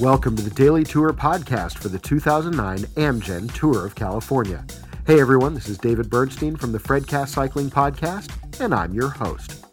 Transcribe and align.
Welcome 0.00 0.36
to 0.36 0.42
the 0.42 0.52
Daily 0.54 0.82
Tour 0.84 1.12
podcast 1.12 1.76
for 1.76 1.88
the 1.88 1.98
2009 1.98 2.78
Amgen 2.78 3.52
Tour 3.52 3.84
of 3.84 3.94
California. 3.94 4.64
Hey 5.06 5.20
everyone, 5.20 5.52
this 5.52 5.68
is 5.68 5.76
David 5.76 6.08
Bernstein 6.08 6.56
from 6.56 6.72
the 6.72 6.78
Fredcast 6.78 7.28
Cycling 7.28 7.68
Podcast, 7.68 8.30
and 8.60 8.72
I'm 8.72 8.94
your 8.94 9.10
host. 9.10 9.65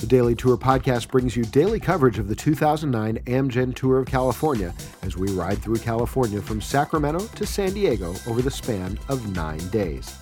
The 0.00 0.06
Daily 0.06 0.34
Tour 0.34 0.56
podcast 0.56 1.08
brings 1.08 1.36
you 1.36 1.44
daily 1.44 1.78
coverage 1.78 2.18
of 2.18 2.26
the 2.26 2.34
2009 2.34 3.18
Amgen 3.26 3.74
Tour 3.74 3.98
of 3.98 4.06
California 4.06 4.72
as 5.02 5.14
we 5.14 5.30
ride 5.30 5.58
through 5.58 5.76
California 5.76 6.40
from 6.40 6.62
Sacramento 6.62 7.26
to 7.26 7.44
San 7.44 7.74
Diego 7.74 8.14
over 8.26 8.40
the 8.40 8.50
span 8.50 8.98
of 9.10 9.36
nine 9.36 9.58
days. 9.68 10.18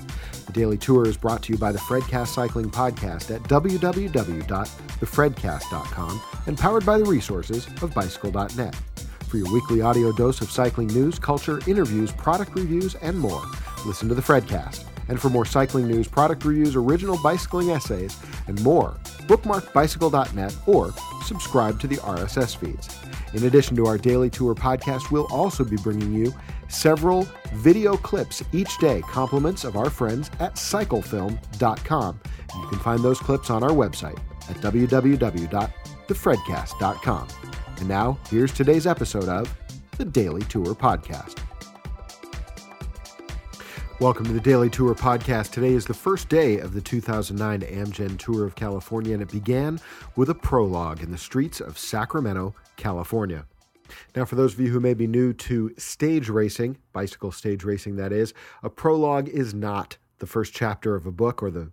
The 0.47 0.53
Daily 0.53 0.79
Tour 0.79 1.07
is 1.07 1.17
brought 1.17 1.45
to 1.45 1.53
you 1.53 1.59
by 1.61 1.71
the 1.71 1.79
Fredcast 1.79 2.27
Cycling 2.27 2.73
Podcast 2.73 3.33
at 3.33 3.41
www.thefredcast.com 3.45 6.23
and 6.47 6.59
powered 6.59 6.85
by 6.85 6.99
the 6.99 7.05
resources 7.05 7.69
of 7.81 7.95
Bicycle.net. 7.95 8.75
For 9.29 9.37
your 9.37 9.53
weekly 9.53 9.81
audio 9.81 10.11
dose 10.11 10.41
of 10.41 10.51
cycling 10.51 10.89
news, 10.89 11.21
culture, 11.21 11.61
interviews, 11.69 12.11
product 12.11 12.57
reviews, 12.57 12.97
and 12.97 13.17
more, 13.17 13.45
listen 13.87 14.09
to 14.09 14.17
the 14.17 14.23
Fredcast. 14.23 14.83
And 15.07 15.21
for 15.21 15.31
more 15.31 15.47
cycling 15.47 15.87
news, 15.87 16.09
product 16.09 16.45
reviews, 16.45 16.75
original 16.75 17.17
bicycling 17.23 17.71
essays, 17.71 18.19
and 18.49 18.61
more, 18.63 18.97
bookmark 19.29 19.73
bicycle.net 19.73 20.57
or 20.67 20.93
subscribe 21.25 21.79
to 21.81 21.87
the 21.87 21.99
RSS 21.99 22.57
feeds. 22.57 22.99
In 23.35 23.45
addition 23.45 23.77
to 23.77 23.87
our 23.87 23.99
daily 23.99 24.31
tour 24.31 24.55
podcast, 24.55 25.11
we'll 25.11 25.31
also 25.31 25.63
be 25.63 25.77
bringing 25.77 26.15
you 26.15 26.33
several 26.69 27.29
video 27.55 27.95
clips 27.97 28.43
each 28.53 28.79
day, 28.79 29.03
compliments 29.03 29.65
of 29.65 29.77
our 29.77 29.91
friends 29.91 30.31
at 30.41 30.55
cyclefilm.com. 30.55 32.21
You 32.57 32.67
can 32.69 32.79
find 32.79 33.01
those 33.01 33.21
clips 33.21 33.51
on 33.51 33.63
our 33.63 33.71
website 33.71 34.19
at 34.49 34.57
www.thefredcast.com. 34.57 37.29
And 37.79 37.89
now, 37.89 38.19
here's 38.31 38.53
today's 38.53 38.87
episode 38.87 39.29
of 39.29 39.55
the 39.99 40.05
Daily 40.05 40.43
Tour 40.43 40.75
Podcast. 40.75 41.48
Welcome 44.01 44.27
to 44.27 44.33
the 44.33 44.39
Daily 44.39 44.71
Tour 44.71 44.95
Podcast. 44.95 45.51
Today 45.51 45.73
is 45.73 45.85
the 45.85 45.93
first 45.93 46.29
day 46.29 46.59
of 46.59 46.73
the 46.73 46.81
2009 46.81 47.63
Amgen 47.63 48.17
Tour 48.17 48.47
of 48.47 48.55
California, 48.55 49.13
and 49.13 49.21
it 49.21 49.29
began 49.29 49.81
with 50.15 50.31
a 50.31 50.37
prologue 50.37 51.03
in 51.03 51.11
the 51.11 51.19
streets 51.19 51.61
of 51.61 51.77
Sacramento, 51.77 52.55
California. 52.77 53.45
Now, 54.15 54.25
for 54.25 54.37
those 54.37 54.55
of 54.55 54.61
you 54.61 54.69
who 54.69 54.79
may 54.79 54.95
be 54.95 55.09
new 55.09 55.33
to 55.33 55.75
stage 55.79 56.29
racing, 56.29 56.79
bicycle 56.93 57.33
stage 57.33 57.65
racing 57.65 57.97
that 57.97 58.13
is, 58.13 58.35
a 58.63 58.71
prologue 58.71 59.29
is 59.31 59.53
not 59.53 59.97
the 60.21 60.27
first 60.27 60.53
chapter 60.53 60.95
of 60.95 61.05
a 61.05 61.11
book 61.11 61.43
or 61.43 61.51
the 61.51 61.73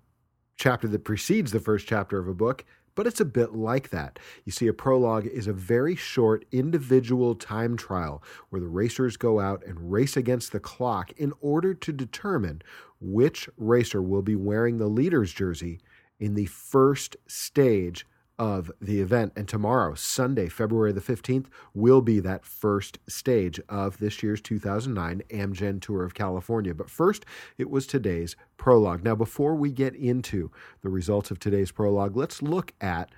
chapter 0.56 0.88
that 0.88 1.04
precedes 1.04 1.52
the 1.52 1.60
first 1.60 1.86
chapter 1.86 2.18
of 2.18 2.28
a 2.28 2.34
book, 2.34 2.66
but 2.96 3.06
it's 3.06 3.20
a 3.20 3.26
bit 3.26 3.54
like 3.54 3.90
that. 3.90 4.18
You 4.46 4.52
see, 4.52 4.68
a 4.68 4.74
prologue 4.74 5.28
is 5.28 5.48
a 5.48 5.54
very 5.54 5.96
short 5.96 6.46
individual 6.52 7.36
time 7.36 7.78
trial 7.78 8.24
where 8.50 8.62
the 8.62 8.68
racers 8.68 9.18
go 9.18 9.40
out 9.40 9.64
and 9.66 9.92
race 9.92 10.18
against 10.18 10.52
the 10.52 10.60
clock 10.60 11.12
in 11.18 11.34
order 11.42 11.74
to 11.74 11.92
determine 11.92 12.62
which 13.00 13.50
racer 13.58 14.02
will 14.02 14.22
be 14.22 14.36
wearing 14.36 14.78
the 14.78 14.88
leader's 14.88 15.32
jersey 15.32 15.80
in 16.20 16.34
the 16.36 16.46
first 16.46 17.18
stage 17.28 18.06
of 18.38 18.72
the 18.82 19.00
event. 19.02 19.34
And 19.36 19.48
tomorrow, 19.48 19.96
Sunday, 19.96 20.50
February 20.50 20.92
the 20.92 21.02
15th, 21.02 21.48
will 21.74 22.02
be 22.02 22.20
that 22.20 22.46
first 22.46 23.00
stage 23.08 23.60
of 23.70 23.98
this 24.00 24.22
year's 24.22 24.42
2009 24.42 25.24
Amgen 25.30 25.82
Tour 25.82 26.04
of 26.04 26.14
California. 26.14 26.74
But 26.74 26.90
first, 26.90 27.26
it 27.58 27.70
was 27.70 27.88
today's 27.88 28.36
prologue. 28.58 29.04
Now, 29.04 29.16
before 29.16 29.56
we 29.56 29.72
get 29.72 29.96
into 29.96 30.52
the 30.82 30.90
results 30.90 31.32
of 31.32 31.40
today's 31.40 31.72
prologue, 31.72 32.16
let's 32.16 32.42
look 32.42 32.74
at 32.82 33.10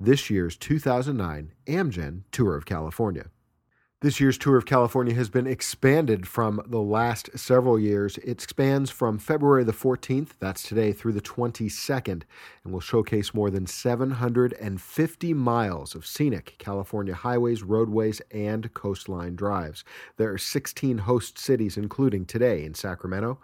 this 0.00 0.30
year's 0.30 0.56
2009 0.56 1.52
Amgen 1.66 2.22
Tour 2.30 2.56
of 2.56 2.66
California. 2.66 3.26
This 4.00 4.20
year's 4.20 4.38
Tour 4.38 4.56
of 4.56 4.64
California 4.64 5.12
has 5.14 5.28
been 5.28 5.48
expanded 5.48 6.28
from 6.28 6.62
the 6.64 6.80
last 6.80 7.36
several 7.36 7.80
years. 7.80 8.16
It 8.18 8.40
spans 8.40 8.90
from 8.90 9.18
February 9.18 9.64
the 9.64 9.72
14th, 9.72 10.34
that's 10.38 10.62
today, 10.62 10.92
through 10.92 11.14
the 11.14 11.20
22nd, 11.20 12.22
and 12.62 12.72
will 12.72 12.78
showcase 12.78 13.34
more 13.34 13.50
than 13.50 13.66
750 13.66 15.34
miles 15.34 15.96
of 15.96 16.06
scenic 16.06 16.54
California 16.58 17.12
highways, 17.12 17.64
roadways, 17.64 18.22
and 18.30 18.72
coastline 18.72 19.34
drives. 19.34 19.82
There 20.16 20.32
are 20.32 20.38
16 20.38 20.98
host 20.98 21.36
cities, 21.36 21.76
including 21.76 22.24
today 22.24 22.64
in 22.64 22.74
Sacramento, 22.74 23.40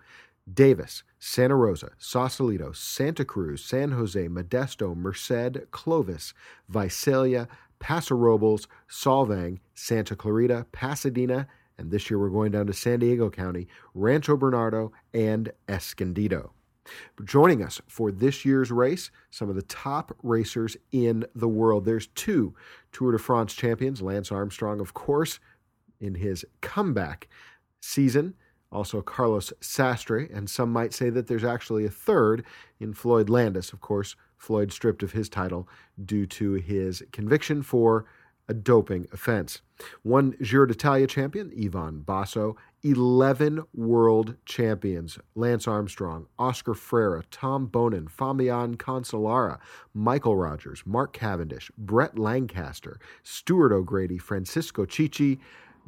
Davis, 0.53 1.03
Santa 1.19 1.57
Rosa, 1.57 1.93
Sausalito, 1.99 2.71
Santa 2.71 3.25
Cruz, 3.25 3.65
San 3.65 3.91
Jose, 3.91 4.29
Modesto, 4.29 4.95
Merced, 4.95 5.71
Clovis, 5.73 6.33
Visalia, 6.69 7.49
Paso 7.79 8.15
Robles, 8.15 8.69
Solvang, 8.89 9.59
Santa 9.75 10.17
Clarita, 10.17 10.67
Pasadena, 10.73 11.47
and 11.79 11.91
this 11.91 12.09
year 12.09 12.19
we're 12.19 12.29
going 12.29 12.53
down 12.53 12.67
to 12.67 12.73
San 12.73 13.01
Diego 13.01 13.31
County, 13.31 13.67
Rancho 13.95 14.37
Bernardo, 14.37 14.93
and 15.13 15.51
Escondido. 15.69 16.53
Joining 17.25 17.63
us 17.63 17.81
for 17.89 18.13
this 18.13 18.45
year's 18.45 18.71
race, 18.71 19.11
some 19.31 19.49
of 19.49 19.57
the 19.57 19.63
top 19.63 20.15
racers 20.23 20.77
in 20.93 21.25
the 21.35 21.49
world. 21.49 21.85
There's 21.85 22.09
two 22.09 22.55
Tour 22.93 23.13
de 23.13 23.19
France 23.19 23.55
champions, 23.55 24.03
Lance 24.03 24.31
Armstrong, 24.31 24.81
of 24.81 24.95
course, 24.95 25.41
in 26.01 26.15
his 26.15 26.45
comeback 26.61 27.29
season. 27.81 28.35
Also, 28.71 29.01
Carlos 29.01 29.53
Sastre, 29.61 30.29
and 30.35 30.51
some 30.51 30.73
might 30.73 30.93
say 30.93 31.09
that 31.09 31.27
there's 31.27 31.45
actually 31.45 31.85
a 31.85 31.91
third 31.91 32.45
in 32.81 32.93
Floyd 32.93 33.31
Landis, 33.31 33.73
of 33.73 33.81
course, 33.81 34.17
Floyd 34.45 34.73
stripped 34.73 35.03
of 35.03 35.13
his 35.13 35.29
title 35.29 35.69
due 36.05 36.27
to 36.27 36.53
his 36.55 37.03
conviction 37.13 37.63
for 37.63 38.05
a 38.47 38.55
doping 38.55 39.07
offense. 39.11 39.63
One 40.03 40.35
Giro 40.43 40.67
d'Italia 40.67 41.07
champion, 41.07 41.51
Ivan 41.59 42.01
Basso, 42.01 42.57
11 42.83 43.65
world 43.73 44.37
champions, 44.45 45.19
Lance 45.35 45.67
Armstrong, 45.67 46.27
Oscar 46.39 46.75
Freire, 46.75 47.23
Tom 47.31 47.67
Boonen, 47.69 48.11
Fabian 48.11 48.77
Cancellara, 48.77 49.59
Michael 49.95 50.37
Rogers, 50.37 50.83
Mark 50.85 51.15
Cavendish, 51.15 51.71
Brett 51.79 52.19
Lancaster, 52.19 52.99
Stuart 53.23 53.73
O'Grady, 53.73 54.19
Francesco 54.19 54.85
Chicchi, 54.85 55.39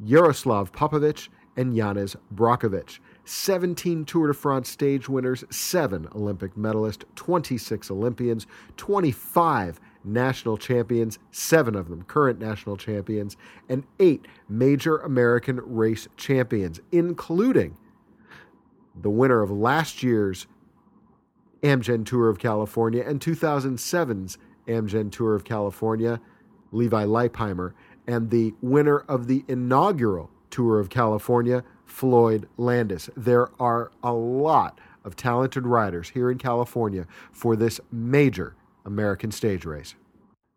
Yaroslav 0.03 0.71
Popovych, 0.71 1.29
and 1.57 1.75
Janez 1.75 2.15
Brajkovic. 2.33 2.99
17 3.25 4.05
Tour 4.05 4.27
de 4.27 4.33
France 4.33 4.69
stage 4.69 5.09
winners, 5.09 5.43
7 5.49 6.07
Olympic 6.15 6.55
medalists, 6.55 7.03
26 7.15 7.91
Olympians, 7.91 8.47
25 8.77 9.81
national 10.05 10.55
champions, 10.55 11.19
7 11.31 11.75
of 11.75 11.89
them 11.89 12.03
current 12.03 12.39
national 12.39 12.77
champions, 12.77 13.35
and 13.67 13.83
8 13.99 14.25
major 14.47 14.97
American 14.99 15.59
race 15.65 16.07
champions, 16.15 16.79
including 16.91 17.75
the 18.95 19.09
winner 19.09 19.41
of 19.41 19.51
last 19.51 20.01
year's 20.01 20.47
Amgen 21.63 22.05
Tour 22.05 22.29
of 22.29 22.39
California 22.39 23.03
and 23.05 23.19
2007's 23.19 24.37
Amgen 24.67 25.11
Tour 25.11 25.35
of 25.35 25.43
California, 25.43 26.21
Levi 26.71 27.05
Leipheimer, 27.05 27.73
and 28.05 28.29
the 28.29 28.53
winner 28.61 28.99
of 28.99 29.27
the 29.27 29.43
inaugural 29.47 30.29
Tour 30.49 30.79
of 30.79 30.89
California, 30.89 31.63
Floyd 31.85 32.47
Landis. 32.57 33.09
There 33.15 33.49
are 33.59 33.91
a 34.03 34.13
lot 34.13 34.79
of 35.03 35.15
talented 35.15 35.65
riders 35.65 36.09
here 36.09 36.29
in 36.29 36.37
California 36.37 37.07
for 37.31 37.55
this 37.55 37.79
major 37.91 38.55
American 38.85 39.31
stage 39.31 39.65
race. 39.65 39.95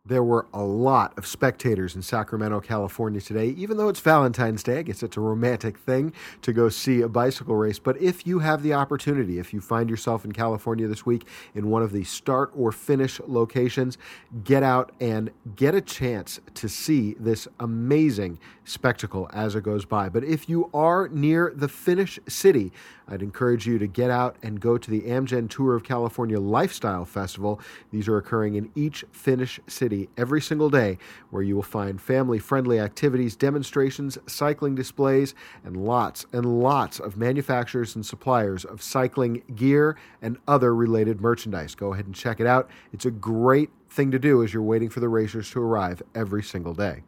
There 0.07 0.25
were 0.25 0.47
a 0.55 0.63
lot 0.63 1.13
of 1.19 1.27
spectators 1.27 1.95
in 1.95 2.01
Sacramento, 2.01 2.61
California 2.61 3.21
today, 3.21 3.49
even 3.49 3.77
though 3.77 3.91
it's 3.91 4.01
Valentine's 4.01 4.63
Day. 4.63 4.79
I 4.79 4.83
guess 4.83 5.03
it's 5.03 5.19
a 5.19 5.21
romantic 5.21 5.77
thing 5.77 6.15
to 6.41 6.55
go 6.55 6.71
see 6.71 7.03
a 7.03 7.09
bicycle 7.09 7.55
race. 7.55 7.79
But 7.79 8.01
if 8.01 8.27
you 8.27 8.39
have 8.39 8.63
the 8.63 8.73
opportunity, 8.73 9.39
if 9.39 9.53
you 9.53 9.61
find 9.61 9.91
yourself 9.91 10.25
in 10.25 10.33
California 10.33 10.89
this 10.89 11.05
week 11.05 11.27
in 11.55 11.69
one 11.69 11.83
of 11.83 11.93
the 11.93 12.05
start 12.05 12.51
or 12.57 12.73
finish 12.73 13.21
locations, 13.27 13.99
get 14.43 14.63
out 14.63 14.91
and 15.01 15.31
get 15.55 15.75
a 15.75 15.83
chance 15.83 16.41
to 16.55 16.67
see 16.67 17.15
this 17.21 17.47
amazing 17.61 18.39
spectacle 18.65 19.29
as 19.35 19.55
it 19.55 19.65
goes 19.65 19.85
by. 19.85 20.09
But 20.09 20.25
if 20.25 20.49
you 20.49 20.71
are 20.73 21.09
near 21.09 21.53
the 21.55 21.69
finish 21.69 22.19
city, 22.27 22.73
I'd 23.07 23.23
encourage 23.23 23.67
you 23.67 23.79
to 23.79 23.89
get 23.89 24.11
out 24.11 24.37
and 24.43 24.61
go 24.61 24.79
to 24.79 24.91
the 24.91 25.03
Amgen 25.03 25.51
Tour 25.51 25.75
of 25.75 25.83
California 25.83 26.39
Lifestyle 26.41 27.05
Festival. 27.05 27.61
These 27.91 28.09
are 28.09 28.17
occurring 28.17 28.55
in 28.55 28.71
each 28.77 29.05
finish 29.11 29.61
city 29.67 29.90
every 30.17 30.41
single 30.41 30.71
day, 30.71 30.99
where 31.31 31.43
you 31.43 31.55
will 31.55 31.63
find 31.63 32.01
family 32.01 32.39
friendly 32.39 32.79
activities, 32.79 33.37
demonstrations, 33.37 34.19
cycling 34.27 34.75
displays, 34.75 35.35
and 35.65 35.77
lots 35.77 36.27
and 36.33 36.61
lots 36.61 36.99
of 36.99 37.17
manufacturers 37.17 37.95
and 37.95 38.05
suppliers 38.05 38.65
of 38.65 38.83
cycling 38.83 39.43
gear 39.55 39.97
and 40.23 40.39
other 40.47 40.75
related 40.75 41.21
merchandise. 41.21 41.75
Go 41.75 41.93
ahead 41.93 42.07
and 42.07 42.15
check 42.15 42.41
it 42.41 42.47
out. 42.47 42.71
It's 42.93 43.07
a 43.07 43.11
great 43.11 43.71
thing 43.91 44.11
to 44.11 44.19
do 44.19 44.43
as 44.43 44.53
you're 44.53 44.63
waiting 44.63 44.89
for 44.89 45.01
the 45.01 45.09
racers 45.09 45.51
to 45.51 45.61
arrive 45.61 46.03
every 46.15 46.43
single 46.43 46.75
day. 46.75 47.03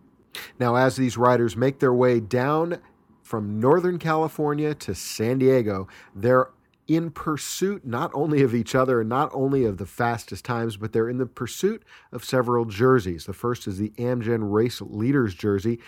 Now, 0.59 0.77
as 0.77 0.97
these 0.97 1.17
riders 1.17 1.57
make 1.57 1.79
their 1.79 1.93
way 1.93 2.21
down 2.21 2.79
from 3.23 3.61
Northern 3.61 3.99
California 3.99 4.75
to 4.75 4.95
San 4.95 5.39
Diego, 5.39 5.89
there 6.15 6.49
in 6.89 7.11
pursuit 7.11 7.87
not 7.87 8.11
only 8.15 8.43
of 8.43 8.55
each 8.55 8.75
other 8.75 9.01
and 9.01 9.09
not 9.09 9.31
only 9.33 9.65
of 9.65 9.79
the 9.79 9.87
fastest 9.87 10.45
times, 10.45 10.77
but 10.77 10.93
they're 10.93 11.09
in 11.09 11.19
the 11.19 11.27
pursuit 11.27 11.85
of 12.11 12.25
several 12.25 12.65
jerseys. 12.65 13.25
The 13.25 13.33
first 13.33 13.67
is 13.67 13.79
the 13.79 13.91
Amgen 13.91 14.53
Race 14.53 14.81
Leaders 14.81 15.35
jersey. 15.35 15.79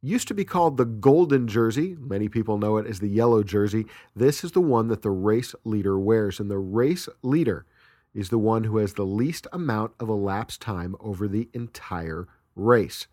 Used 0.00 0.28
to 0.28 0.34
be 0.34 0.44
called 0.44 0.76
the 0.76 0.84
Golden 0.84 1.48
Jersey. 1.48 1.96
Many 1.98 2.28
people 2.28 2.58
know 2.58 2.76
it 2.76 2.86
as 2.86 3.00
the 3.00 3.08
Yellow 3.08 3.42
Jersey. 3.42 3.86
This 4.14 4.44
is 4.44 4.52
the 4.52 4.60
one 4.60 4.88
that 4.88 5.00
the 5.02 5.10
race 5.10 5.54
leader 5.64 5.98
wears, 5.98 6.38
and 6.38 6.50
the 6.50 6.58
race 6.58 7.08
leader 7.22 7.64
is 8.12 8.28
the 8.28 8.38
one 8.38 8.64
who 8.64 8.76
has 8.76 8.94
the 8.94 9.06
least 9.06 9.46
amount 9.52 9.92
of 9.98 10.08
elapsed 10.08 10.60
time 10.60 10.94
over 11.00 11.26
the 11.26 11.48
entire 11.54 12.28
race. 12.54 13.06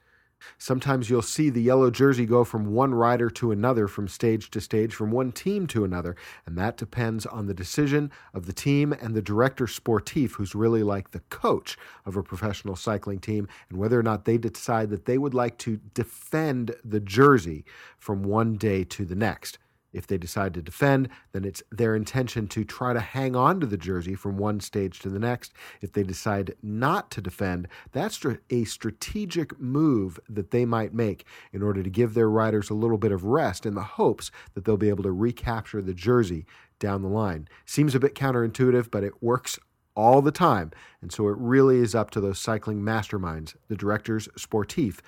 Sometimes 0.58 1.10
you'll 1.10 1.22
see 1.22 1.50
the 1.50 1.62
yellow 1.62 1.92
jersey 1.92 2.26
go 2.26 2.44
from 2.44 2.74
one 2.74 2.94
rider 2.94 3.30
to 3.32 3.52
another, 3.52 3.88
from 3.88 4.08
stage 4.08 4.50
to 4.52 4.62
stage, 4.62 4.94
from 4.94 5.12
one 5.12 5.32
team 5.32 5.68
to 5.68 5.84
another, 5.84 6.16
and 6.46 6.58
that 6.58 6.78
depends 6.78 7.26
on 7.26 7.48
the 7.48 7.54
decision 7.54 8.12
of 8.34 8.46
the 8.46 8.54
team 8.54 8.94
and 8.94 9.16
the 9.16 9.22
director 9.22 9.66
sportif, 9.66 10.32
who's 10.34 10.56
really 10.56 10.84
like 10.84 11.12
the 11.12 11.22
coach 11.30 11.78
of 12.06 12.16
a 12.16 12.24
professional 12.24 12.76
cycling 12.76 13.20
team, 13.20 13.48
and 13.70 13.78
whether 13.78 14.00
or 14.00 14.04
not 14.04 14.26
they 14.26 14.38
decide 14.38 14.90
that 14.90 15.06
they 15.06 15.18
would 15.18 15.34
like 15.34 15.58
to 15.60 15.80
defend 15.94 16.76
the 16.84 17.00
jersey 17.00 17.66
from 17.98 18.24
one 18.24 18.56
day 18.56 18.84
to 18.84 19.06
the 19.06 19.16
next. 19.16 19.58
If 19.94 20.08
they 20.08 20.18
decide 20.18 20.54
to 20.54 20.62
defend, 20.62 21.10
then 21.34 21.44
it's 21.44 21.64
their 21.72 21.96
intention 21.96 22.48
to 22.48 22.64
try 22.64 22.94
to 22.94 23.00
hang 23.00 23.36
on 23.36 23.60
to 23.60 23.66
the 23.66 23.78
jersey 23.78 24.16
from 24.16 24.38
one 24.38 24.60
stage 24.60 25.00
to 25.00 25.10
the 25.10 25.20
next. 25.20 25.54
If 25.82 25.92
they 25.92 26.04
decide 26.04 26.56
not 26.62 27.12
to 27.12 27.22
defend, 27.22 27.68
that's 27.92 28.24
a 28.50 28.64
strategic 28.64 29.60
move 29.60 30.20
that 30.30 30.52
they 30.52 30.66
might 30.66 30.94
make 30.94 31.26
in 31.52 31.62
order 31.62 31.84
to 31.84 31.90
give 31.90 32.14
their 32.14 32.30
riders 32.30 32.70
a 32.70 32.76
little 32.76 32.98
bit 32.98 33.12
of 33.12 33.26
rest 33.26 33.66
in 33.66 33.76
the 33.76 33.82
hopes 33.82 34.32
that 34.54 34.66
they'll 34.66 34.78
be 34.78 34.90
able 34.90 35.04
to 35.04 35.12
recapture 35.12 35.82
the 35.82 35.94
jersey 35.94 36.46
down 36.80 37.02
the 37.02 37.08
line. 37.08 37.48
Seems 37.66 37.94
a 37.94 38.00
bit 38.00 38.16
counterintuitive, 38.16 38.90
but 38.92 39.04
it 39.04 39.22
works 39.22 39.60
all 39.96 40.22
the 40.22 40.32
time. 40.32 40.72
And 41.02 41.12
so 41.12 41.28
it 41.28 41.38
really 41.38 41.78
is 41.78 41.94
up 41.94 42.12
to 42.12 42.22
those 42.22 42.40
cycling 42.40 42.82
masterminds, 42.82 43.56
the 43.68 43.76
directors 43.76 44.28
sportif, 44.38 45.00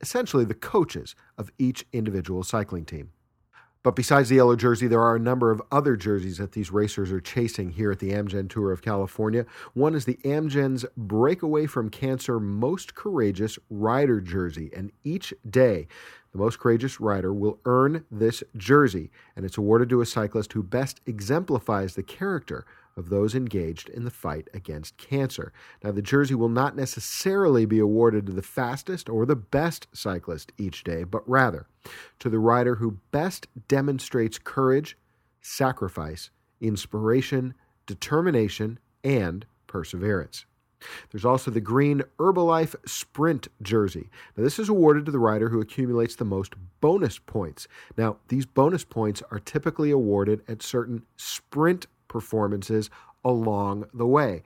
essentially 0.00 0.44
the 0.44 0.54
coaches 0.54 1.14
of 1.38 1.50
each 1.58 1.86
individual 1.92 2.42
cycling 2.42 2.84
team. 2.84 3.10
But 3.82 3.96
besides 3.96 4.28
the 4.28 4.36
yellow 4.36 4.56
jersey, 4.56 4.88
there 4.88 5.00
are 5.00 5.16
a 5.16 5.20
number 5.20 5.50
of 5.50 5.62
other 5.72 5.96
jerseys 5.96 6.36
that 6.36 6.52
these 6.52 6.70
racers 6.70 7.10
are 7.10 7.20
chasing 7.20 7.70
here 7.70 7.90
at 7.90 7.98
the 7.98 8.10
Amgen 8.10 8.50
Tour 8.50 8.72
of 8.72 8.82
California. 8.82 9.46
One 9.72 9.94
is 9.94 10.04
the 10.04 10.18
Amgen's 10.22 10.84
Breakaway 10.98 11.64
from 11.64 11.88
Cancer 11.88 12.38
Most 12.38 12.94
Courageous 12.94 13.58
Rider 13.70 14.20
jersey, 14.20 14.70
and 14.76 14.92
each 15.02 15.32
day 15.48 15.88
the 16.32 16.38
most 16.38 16.58
courageous 16.58 17.00
rider 17.00 17.32
will 17.32 17.58
earn 17.64 18.04
this 18.10 18.42
jersey, 18.54 19.10
and 19.34 19.46
it's 19.46 19.56
awarded 19.56 19.88
to 19.88 20.02
a 20.02 20.06
cyclist 20.06 20.52
who 20.52 20.62
best 20.62 21.00
exemplifies 21.06 21.94
the 21.94 22.02
character 22.02 22.66
of 22.96 23.08
those 23.08 23.34
engaged 23.34 23.88
in 23.88 24.04
the 24.04 24.10
fight 24.10 24.48
against 24.52 24.96
cancer. 24.96 25.52
Now, 25.82 25.92
the 25.92 26.02
jersey 26.02 26.34
will 26.34 26.48
not 26.48 26.76
necessarily 26.76 27.64
be 27.64 27.78
awarded 27.78 28.26
to 28.26 28.32
the 28.32 28.42
fastest 28.42 29.08
or 29.08 29.26
the 29.26 29.36
best 29.36 29.86
cyclist 29.92 30.52
each 30.58 30.84
day, 30.84 31.04
but 31.04 31.28
rather 31.28 31.66
to 32.18 32.28
the 32.28 32.38
rider 32.38 32.76
who 32.76 32.98
best 33.10 33.46
demonstrates 33.68 34.38
courage, 34.38 34.96
sacrifice, 35.40 36.30
inspiration, 36.60 37.54
determination, 37.86 38.78
and 39.02 39.46
perseverance. 39.66 40.44
There's 41.10 41.24
also 41.24 41.50
the 41.50 41.60
green 41.60 42.02
Herbalife 42.18 42.74
Sprint 42.86 43.48
jersey. 43.60 44.08
Now, 44.36 44.44
this 44.44 44.58
is 44.58 44.68
awarded 44.68 45.06
to 45.06 45.12
the 45.12 45.18
rider 45.18 45.50
who 45.50 45.60
accumulates 45.60 46.16
the 46.16 46.24
most 46.24 46.54
bonus 46.80 47.18
points. 47.18 47.68
Now, 47.96 48.16
these 48.28 48.46
bonus 48.46 48.84
points 48.84 49.22
are 49.30 49.38
typically 49.38 49.90
awarded 49.90 50.42
at 50.48 50.62
certain 50.62 51.02
sprint 51.16 51.86
performances 52.10 52.90
along 53.24 53.86
the 53.94 54.06
way. 54.06 54.42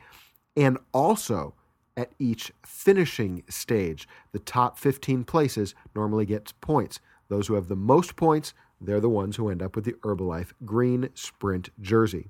And 0.56 0.78
also 0.93 1.55
at 1.96 2.12
each 2.19 2.52
finishing 2.64 3.43
stage, 3.49 4.06
the 4.32 4.38
top 4.38 4.78
15 4.78 5.25
places 5.25 5.75
normally 5.94 6.26
gets 6.26 6.52
points. 6.52 7.00
Those 7.28 7.49
who 7.49 7.55
have 7.55 7.69
the 7.69 7.76
most 7.76 8.14
points, 8.14 8.55
they're 8.81 9.00
the 9.00 9.08
ones 9.08 9.37
who 9.37 9.49
end 9.49 9.62
up 9.62 9.75
with 9.75 9.84
the 9.84 9.94
Herbalife 10.05 10.52
Green 10.64 11.08
Sprint 11.14 11.70
jersey. 11.81 12.28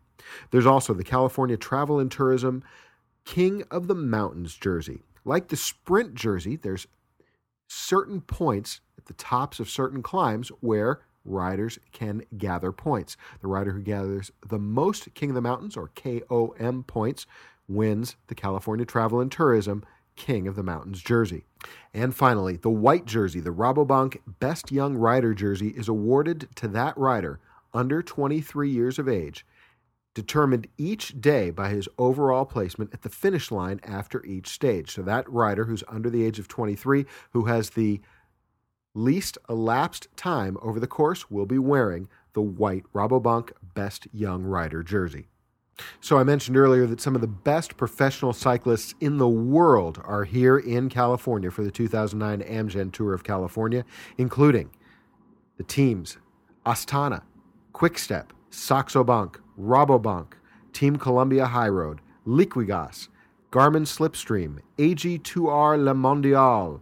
There's 0.50 0.66
also 0.66 0.94
the 0.94 1.04
California 1.04 1.56
Travel 1.56 1.98
and 1.98 2.10
Tourism 2.10 2.62
King 3.25 3.64
of 3.70 3.88
the 3.88 3.94
Mountains 3.94 4.54
jersey. 4.54 5.02
Like 5.25 5.48
the 5.48 5.56
Sprint 5.56 6.14
jersey, 6.14 6.56
there's 6.56 6.87
certain 7.66 8.20
points 8.20 8.80
at 8.98 9.06
the 9.06 9.14
tops 9.14 9.58
of 9.58 9.70
certain 9.70 10.02
climbs 10.02 10.50
where 10.60 11.00
riders 11.25 11.79
can 11.93 12.23
gather 12.37 12.73
points. 12.73 13.17
The 13.41 13.49
rider 13.49 13.73
who 13.73 13.82
gathers 13.82 14.31
the 14.47 14.59
most 14.59 15.12
King 15.15 15.31
of 15.31 15.35
the 15.35 15.41
Mountains, 15.41 15.76
or 15.76 15.91
KOM 15.94 16.85
points, 16.87 17.26
wins 17.69 18.17
the 18.26 18.35
California 18.35 18.85
Travel 18.85 19.21
and 19.21 19.32
Tourism 19.32 19.85
King 20.17 20.47
of 20.47 20.56
the 20.56 20.62
Mountains 20.62 21.03
jersey. 21.03 21.44
And 21.93 22.15
finally, 22.15 22.56
the 22.56 22.71
white 22.71 23.05
jersey, 23.05 23.41
the 23.41 23.50
Rabobank 23.50 24.19
Best 24.38 24.71
Young 24.71 24.97
Rider 24.97 25.35
jersey, 25.35 25.69
is 25.69 25.88
awarded 25.88 26.49
to 26.56 26.69
that 26.69 26.97
rider 26.97 27.41
under 27.73 28.03
23 28.03 28.71
years 28.71 28.99
of 28.99 29.09
age, 29.09 29.44
determined 30.15 30.69
each 30.79 31.21
day 31.21 31.50
by 31.50 31.71
his 31.71 31.88
overall 31.99 32.44
placement 32.44 32.91
at 32.93 33.03
the 33.03 33.09
finish 33.09 33.50
line 33.50 33.81
after 33.82 34.25
each 34.25 34.49
stage. 34.49 34.93
So 34.93 35.03
that 35.03 35.29
rider 35.29 35.65
who's 35.65 35.82
under 35.88 36.09
the 36.09 36.25
age 36.25 36.38
of 36.38 36.47
23, 36.47 37.05
who 37.32 37.47
has 37.47 37.71
the 37.71 38.00
least 38.94 39.37
elapsed 39.49 40.08
time 40.17 40.56
over 40.62 40.79
the 40.81 40.87
course 40.87 41.31
will 41.31 41.46
be 41.46 41.58
wearing 41.58 42.08
the 42.32 42.43
white 42.43 42.85
Rabobank 42.94 43.50
Best 43.75 44.06
Young 44.12 44.44
Rider 44.44 44.82
jersey. 44.82 45.29
So, 46.00 46.19
I 46.19 46.23
mentioned 46.23 46.56
earlier 46.56 46.87
that 46.87 47.00
some 47.00 47.17
of 47.17 47.20
the 47.20 47.26
best 47.26 47.76
professional 47.76 48.32
cyclists 48.32 48.94
in 49.00 49.19
the 49.19 49.29
world 49.29 50.00
are 50.05 50.23
here 50.23 50.56
in 50.56 50.88
California 50.88 51.50
for 51.50 51.64
the 51.64 51.70
2009 51.73 52.49
Amgen 52.49 52.93
Tour 52.93 53.12
of 53.12 53.25
California, 53.25 53.85
including 54.17 54.70
the 55.56 55.64
teams 55.64 56.19
Astana, 56.64 57.23
Quickstep, 57.73 58.26
Saxo 58.50 59.02
Bank, 59.02 59.40
Rabobank, 59.58 60.35
Team 60.73 60.97
Columbia 60.97 61.47
High 61.47 61.69
Road, 61.69 62.00
Liquigas, 62.25 63.08
Garmin 63.50 63.85
Slipstream, 63.85 64.61
AG2R 64.79 65.85
La 65.85 65.93
Mondiale, 65.93 66.81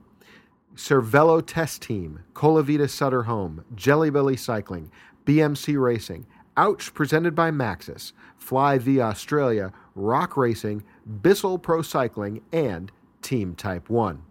Cervelo 0.74 1.42
Test 1.44 1.82
Team, 1.82 2.20
Colavita 2.32 2.88
Sutter 2.88 3.24
Home, 3.24 3.64
Jelly 3.74 4.10
Belly 4.10 4.36
Cycling, 4.36 4.90
BMC 5.26 5.80
Racing, 5.80 6.26
Ouch 6.56 6.92
presented 6.92 7.34
by 7.34 7.50
Maxxis, 7.50 8.12
Fly 8.36 8.78
V 8.78 9.00
Australia, 9.00 9.72
Rock 9.94 10.36
Racing, 10.36 10.82
Bissell 11.22 11.58
Pro 11.58 11.82
Cycling, 11.82 12.42
and 12.52 12.90
Team 13.20 13.54
Type 13.54 13.88
1. 13.88 14.22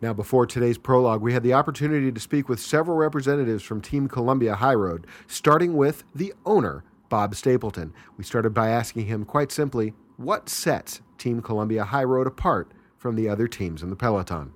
Now, 0.00 0.12
before 0.12 0.46
today's 0.46 0.78
prologue, 0.78 1.20
we 1.20 1.32
had 1.32 1.42
the 1.42 1.54
opportunity 1.54 2.12
to 2.12 2.20
speak 2.20 2.48
with 2.48 2.60
several 2.60 2.96
representatives 2.96 3.64
from 3.64 3.80
Team 3.80 4.06
Columbia 4.08 4.54
High 4.54 4.74
Road, 4.74 5.06
starting 5.26 5.74
with 5.74 6.04
the 6.14 6.32
owner, 6.46 6.84
Bob 7.08 7.34
Stapleton. 7.34 7.92
We 8.16 8.24
started 8.24 8.50
by 8.50 8.68
asking 8.68 9.06
him 9.06 9.24
quite 9.24 9.50
simply 9.50 9.94
what 10.16 10.48
sets 10.48 11.00
Team 11.18 11.42
Columbia 11.42 11.84
High 11.84 12.04
Road 12.04 12.26
apart 12.26 12.70
from 12.96 13.16
the 13.16 13.28
other 13.28 13.48
teams 13.48 13.82
in 13.82 13.90
the 13.90 13.96
peloton. 13.96 14.52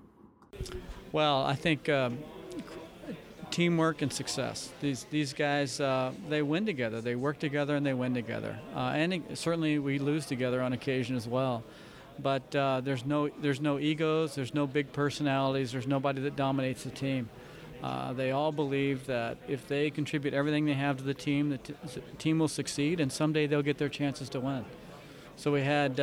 Well, 1.11 1.43
I 1.43 1.55
think 1.55 1.89
um, 1.89 2.19
teamwork 3.51 4.03
and 4.03 4.13
success. 4.13 4.71
These 4.81 5.07
these 5.11 5.33
guys 5.33 5.81
uh, 5.81 6.13
they 6.29 6.43
win 6.43 6.67
together. 6.67 7.01
They 7.01 7.15
work 7.15 7.39
together 7.39 7.77
and 7.77 7.87
they 7.87 7.95
win 7.95 8.13
together. 8.13 8.59
Uh, 8.75 8.93
and 8.95 9.25
certainly 9.35 9.79
we 9.79 9.99
lose 9.99 10.27
together 10.27 10.61
on 10.61 10.73
occasion 10.73 11.17
as 11.17 11.27
well. 11.27 11.63
But 12.19 12.55
uh, 12.55 12.83
there's 12.83 13.07
no 13.07 13.29
there's 13.41 13.61
no 13.61 13.79
egos. 13.79 14.35
There's 14.35 14.53
no 14.53 14.67
big 14.67 14.93
personalities. 14.93 15.73
There's 15.73 15.87
nobody 15.87 16.21
that 16.23 16.37
dominates 16.37 16.85
the 16.85 16.91
team. 16.91 17.31
Uh, 17.83 18.13
they 18.13 18.33
all 18.33 18.53
believe 18.53 19.07
that 19.07 19.39
if 19.47 19.67
they 19.69 19.89
contribute 19.89 20.35
everything 20.35 20.67
they 20.67 20.75
have 20.75 20.97
to 20.97 21.05
the 21.05 21.15
team, 21.15 21.51
the, 21.51 21.59
t- 21.59 21.75
the 21.85 22.01
team 22.19 22.41
will 22.41 22.49
succeed, 22.49 22.99
and 22.99 23.11
someday 23.11 23.47
they'll 23.47 23.63
get 23.63 23.79
their 23.79 23.89
chances 23.89 24.29
to 24.29 24.41
win. 24.41 24.65
So 25.37 25.53
we 25.53 25.63
had 25.63 26.01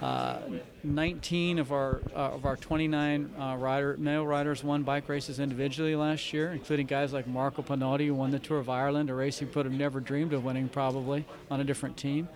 uh, 0.00 0.04
uh, 0.04 0.40
19 0.84 1.58
of 1.58 1.72
our 1.72 2.00
uh, 2.14 2.30
of 2.30 2.44
our 2.44 2.56
29 2.56 3.30
uh, 3.38 3.56
rider 3.56 3.96
male 3.98 4.26
riders 4.26 4.62
won 4.62 4.82
bike 4.82 5.08
races 5.08 5.40
individually 5.40 5.96
last 5.96 6.32
year, 6.32 6.52
including 6.52 6.86
guys 6.86 7.12
like 7.12 7.26
Marco 7.26 7.62
Pinotti, 7.62 8.06
who 8.06 8.14
won 8.14 8.30
the 8.30 8.38
Tour 8.38 8.58
of 8.58 8.68
Ireland, 8.68 9.10
a 9.10 9.14
race 9.14 9.38
he 9.38 9.44
would 9.44 9.66
have 9.66 9.74
never 9.74 10.00
dreamed 10.00 10.32
of 10.32 10.44
winning 10.44 10.68
probably 10.68 11.24
on 11.50 11.60
a 11.60 11.64
different 11.64 11.96
team. 11.96 12.28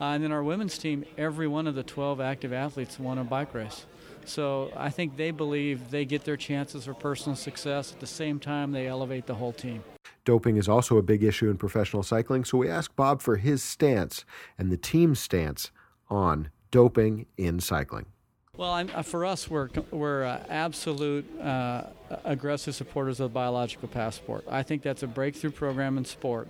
Uh, 0.00 0.06
and 0.06 0.24
then 0.24 0.32
our 0.32 0.42
women's 0.42 0.76
team, 0.76 1.04
every 1.16 1.46
one 1.46 1.68
of 1.68 1.76
the 1.76 1.84
12 1.84 2.20
active 2.20 2.52
athletes 2.52 2.98
won 2.98 3.18
a 3.18 3.24
bike 3.24 3.54
race. 3.54 3.86
So 4.24 4.72
I 4.76 4.90
think 4.90 5.16
they 5.16 5.30
believe 5.30 5.90
they 5.90 6.04
get 6.04 6.24
their 6.24 6.36
chances 6.36 6.86
for 6.86 6.94
personal 6.94 7.36
success. 7.36 7.92
At 7.92 8.00
the 8.00 8.06
same 8.06 8.40
time, 8.40 8.72
they 8.72 8.88
elevate 8.88 9.26
the 9.26 9.34
whole 9.34 9.52
team. 9.52 9.84
Doping 10.24 10.56
is 10.56 10.68
also 10.68 10.96
a 10.96 11.02
big 11.02 11.22
issue 11.22 11.48
in 11.48 11.58
professional 11.58 12.02
cycling, 12.02 12.44
so 12.44 12.58
we 12.58 12.68
asked 12.68 12.96
Bob 12.96 13.20
for 13.20 13.36
his 13.36 13.62
stance 13.62 14.24
and 14.58 14.72
the 14.72 14.76
team's 14.76 15.20
stance 15.20 15.70
on 16.08 16.50
doping 16.74 17.24
in 17.38 17.60
cycling? 17.60 18.04
Well, 18.56 18.72
I'm, 18.72 18.90
uh, 18.92 19.02
for 19.02 19.24
us, 19.24 19.48
we're, 19.48 19.68
we're 19.92 20.24
uh, 20.24 20.42
absolute 20.48 21.24
uh, 21.40 21.84
aggressive 22.24 22.74
supporters 22.74 23.20
of 23.20 23.30
the 23.30 23.34
biological 23.34 23.86
passport. 23.86 24.44
I 24.48 24.64
think 24.64 24.82
that's 24.82 25.04
a 25.04 25.06
breakthrough 25.06 25.52
program 25.52 25.98
in 25.98 26.04
sport. 26.04 26.48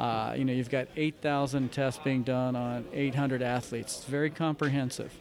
Uh, 0.00 0.34
you 0.34 0.46
know, 0.46 0.52
you've 0.54 0.70
got 0.70 0.88
8,000 0.96 1.70
tests 1.72 2.00
being 2.02 2.22
done 2.22 2.56
on 2.56 2.86
800 2.94 3.42
athletes. 3.42 3.96
It's 3.96 4.04
very 4.06 4.30
comprehensive. 4.30 5.12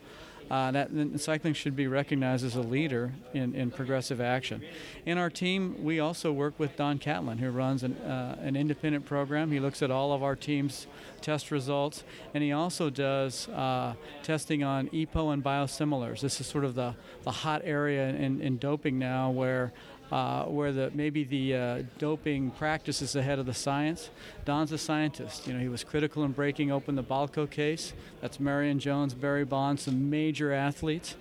Uh, 0.50 0.72
that 0.72 0.90
cycling 1.20 1.54
should 1.54 1.76
be 1.76 1.88
recognized 1.88 2.46
as 2.46 2.56
a 2.56 2.62
leader 2.62 3.12
in, 3.34 3.56
in 3.56 3.72
progressive 3.72 4.22
action. 4.22 4.62
In 5.06 5.18
our 5.18 5.30
team, 5.30 5.84
we 5.84 6.00
also 6.00 6.32
work 6.32 6.60
with 6.60 6.76
Don 6.76 7.00
Catlin, 7.00 7.40
who 7.40 7.50
runs 7.50 7.82
an, 7.84 7.96
uh, 7.98 8.38
an 8.42 8.56
independent 8.56 9.06
program. 9.06 9.52
He 9.52 9.60
looks 9.60 9.82
at 9.82 9.90
all 9.90 10.14
of 10.14 10.22
our 10.22 10.36
team's 10.36 10.86
test 11.22 11.50
results, 11.50 12.04
and 12.34 12.44
he 12.44 12.52
also 12.52 12.92
does 12.92 13.48
uh, 13.50 13.96
testing 14.22 14.64
on 14.64 14.88
EPO 14.90 15.34
and 15.34 15.44
biosimilars. 15.44 16.22
This 16.22 16.40
is 16.40 16.46
sort 16.46 16.64
of 16.64 16.76
the, 16.76 16.94
the 17.24 17.32
hot 17.32 17.62
area 17.64 18.10
in, 18.10 18.40
in 18.40 18.60
doping 18.60 19.00
now 19.00 19.32
where 19.32 19.74
uh, 20.12 20.44
where 20.46 20.72
the 20.72 20.92
maybe 20.94 21.24
the 21.24 21.56
uh, 21.56 21.84
doping 21.98 22.52
practice 22.52 23.02
is 23.02 23.16
ahead 23.16 23.40
of 23.40 23.46
the 23.46 23.54
science. 23.54 24.10
Don's 24.46 24.72
a 24.72 24.78
scientist. 24.78 25.48
You 25.48 25.54
know, 25.54 25.60
he 25.60 25.70
was 25.70 25.84
critical 25.84 26.24
in 26.24 26.32
breaking 26.32 26.72
open 26.72 26.96
the 26.96 27.04
Balco 27.04 27.50
case. 27.50 27.94
That's 28.22 28.40
Marion 28.40 28.80
Jones, 28.80 29.14
Barry 29.14 29.46
Bonds, 29.46 29.84
some 29.84 30.10
major 30.10 30.52
athletes. 30.52 31.16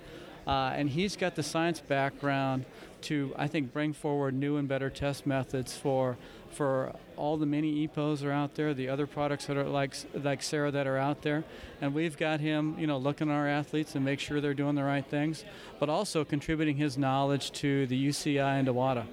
Uh, 0.47 0.73
and 0.75 0.89
he's 0.89 1.15
got 1.15 1.35
the 1.35 1.43
science 1.43 1.79
background 1.79 2.65
to, 3.05 3.33
I 3.37 3.47
think, 3.47 3.71
bring 3.71 3.93
forward 3.93 4.33
new 4.33 4.57
and 4.57 4.67
better 4.67 4.89
test 4.89 5.25
methods 5.25 5.75
for 5.75 6.17
for 6.49 6.95
all 7.17 7.35
the 7.37 7.45
mini 7.45 7.85
EPOs 7.87 8.19
that 8.19 8.27
are 8.27 8.31
out 8.31 8.55
there, 8.55 8.73
the 8.73 8.87
other 8.87 9.05
products 9.05 9.45
that 9.47 9.57
are 9.57 9.65
like 9.65 9.95
like 10.13 10.41
CERA 10.41 10.71
that 10.71 10.87
are 10.87 10.97
out 10.97 11.21
there, 11.21 11.43
and 11.81 11.93
we've 11.93 12.17
got 12.17 12.39
him, 12.39 12.75
you 12.79 12.87
know, 12.87 12.97
looking 12.97 13.29
at 13.29 13.33
our 13.33 13.47
athletes 13.47 13.95
and 13.95 14.03
make 14.03 14.19
sure 14.19 14.41
they're 14.41 14.53
doing 14.53 14.75
the 14.75 14.83
right 14.83 15.05
things, 15.05 15.43
but 15.79 15.89
also 15.89 16.23
contributing 16.23 16.77
his 16.77 16.97
knowledge 16.97 17.51
to 17.51 17.85
the 17.87 18.07
UCI 18.07 18.59
and 18.59 18.67
WADA. 18.73 19.05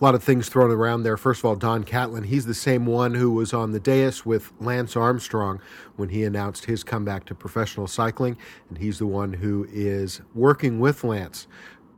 A 0.00 0.04
lot 0.04 0.14
of 0.14 0.22
things 0.22 0.48
thrown 0.48 0.70
around 0.70 1.02
there. 1.02 1.18
First 1.18 1.40
of 1.40 1.44
all, 1.44 1.56
Don 1.56 1.84
Catlin, 1.84 2.24
he's 2.24 2.46
the 2.46 2.54
same 2.54 2.86
one 2.86 3.12
who 3.12 3.30
was 3.30 3.52
on 3.52 3.72
the 3.72 3.80
dais 3.80 4.24
with 4.24 4.50
Lance 4.58 4.96
Armstrong 4.96 5.60
when 5.96 6.08
he 6.08 6.24
announced 6.24 6.64
his 6.64 6.82
comeback 6.82 7.26
to 7.26 7.34
professional 7.34 7.86
cycling, 7.86 8.38
and 8.70 8.78
he's 8.78 8.98
the 8.98 9.06
one 9.06 9.34
who 9.34 9.66
is 9.70 10.22
working 10.34 10.80
with 10.80 11.04
Lance 11.04 11.46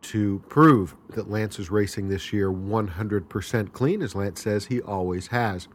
to 0.03 0.43
prove 0.49 0.95
that 1.11 1.31
Lance 1.31 1.59
is 1.59 1.71
racing 1.71 2.09
this 2.09 2.33
year 2.33 2.51
100% 2.53 3.73
clean, 3.73 4.03
as 4.03 4.15
Lance 4.15 4.43
says 4.43 4.67
he 4.67 4.81
always 4.83 5.29
has. 5.29 5.69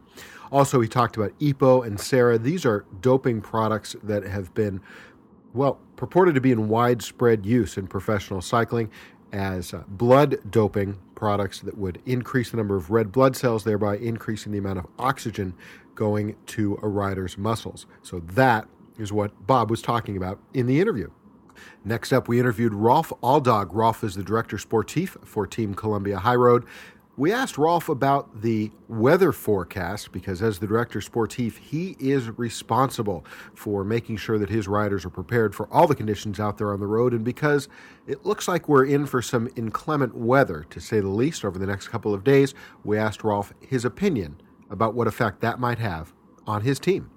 Also, 0.50 0.80
he 0.80 0.88
talked 0.88 1.16
about 1.16 1.38
EPO 1.38 1.86
and 1.86 1.98
CERA. 1.98 2.42
These 2.42 2.64
are 2.64 2.84
doping 3.00 3.40
products 3.40 3.96
that 4.02 4.24
have 4.24 4.52
been, 4.54 4.80
well, 5.52 5.78
purported 5.96 6.34
to 6.34 6.40
be 6.40 6.52
in 6.52 6.68
widespread 6.68 7.44
use 7.44 7.76
in 7.76 7.86
professional 7.86 8.40
cycling 8.40 8.90
as 9.32 9.74
uh, 9.74 9.82
blood 9.88 10.38
doping 10.50 10.98
products 11.14 11.60
that 11.60 11.76
would 11.76 12.00
increase 12.06 12.50
the 12.50 12.56
number 12.56 12.76
of 12.76 12.90
red 12.90 13.12
blood 13.12 13.36
cells, 13.36 13.64
thereby 13.64 13.96
increasing 13.98 14.52
the 14.52 14.58
amount 14.58 14.78
of 14.78 14.86
oxygen 14.98 15.54
going 15.94 16.36
to 16.46 16.78
a 16.82 16.88
rider's 16.88 17.36
muscles. 17.36 17.86
So 18.02 18.20
that 18.20 18.68
is 18.98 19.12
what 19.12 19.46
Bob 19.46 19.70
was 19.70 19.82
talking 19.82 20.16
about 20.16 20.40
in 20.54 20.66
the 20.66 20.80
interview. 20.80 21.10
Next 21.84 22.12
up, 22.12 22.28
we 22.28 22.38
interviewed 22.38 22.74
Rolf 22.74 23.12
Aldag. 23.22 23.68
Rolf 23.72 24.04
is 24.04 24.14
the 24.14 24.22
director 24.22 24.56
sportif 24.56 25.24
for 25.24 25.46
Team 25.46 25.74
Columbia 25.74 26.18
High 26.18 26.34
Road. 26.34 26.64
We 27.16 27.32
asked 27.32 27.58
Rolf 27.58 27.88
about 27.88 28.42
the 28.42 28.70
weather 28.86 29.32
forecast 29.32 30.12
because, 30.12 30.40
as 30.40 30.60
the 30.60 30.68
director 30.68 31.00
sportif, 31.00 31.58
he 31.58 31.96
is 31.98 32.30
responsible 32.38 33.24
for 33.56 33.82
making 33.82 34.18
sure 34.18 34.38
that 34.38 34.48
his 34.48 34.68
riders 34.68 35.04
are 35.04 35.10
prepared 35.10 35.52
for 35.52 35.66
all 35.72 35.88
the 35.88 35.96
conditions 35.96 36.38
out 36.38 36.58
there 36.58 36.72
on 36.72 36.78
the 36.78 36.86
road. 36.86 37.12
And 37.12 37.24
because 37.24 37.68
it 38.06 38.24
looks 38.24 38.46
like 38.46 38.68
we're 38.68 38.84
in 38.84 39.04
for 39.04 39.20
some 39.20 39.48
inclement 39.56 40.14
weather, 40.14 40.64
to 40.70 40.80
say 40.80 41.00
the 41.00 41.08
least, 41.08 41.44
over 41.44 41.58
the 41.58 41.66
next 41.66 41.88
couple 41.88 42.14
of 42.14 42.22
days, 42.22 42.54
we 42.84 42.96
asked 42.96 43.24
Rolf 43.24 43.52
his 43.60 43.84
opinion 43.84 44.40
about 44.70 44.94
what 44.94 45.08
effect 45.08 45.40
that 45.40 45.58
might 45.58 45.80
have 45.80 46.12
on 46.46 46.62
his 46.62 46.78
team. 46.78 47.10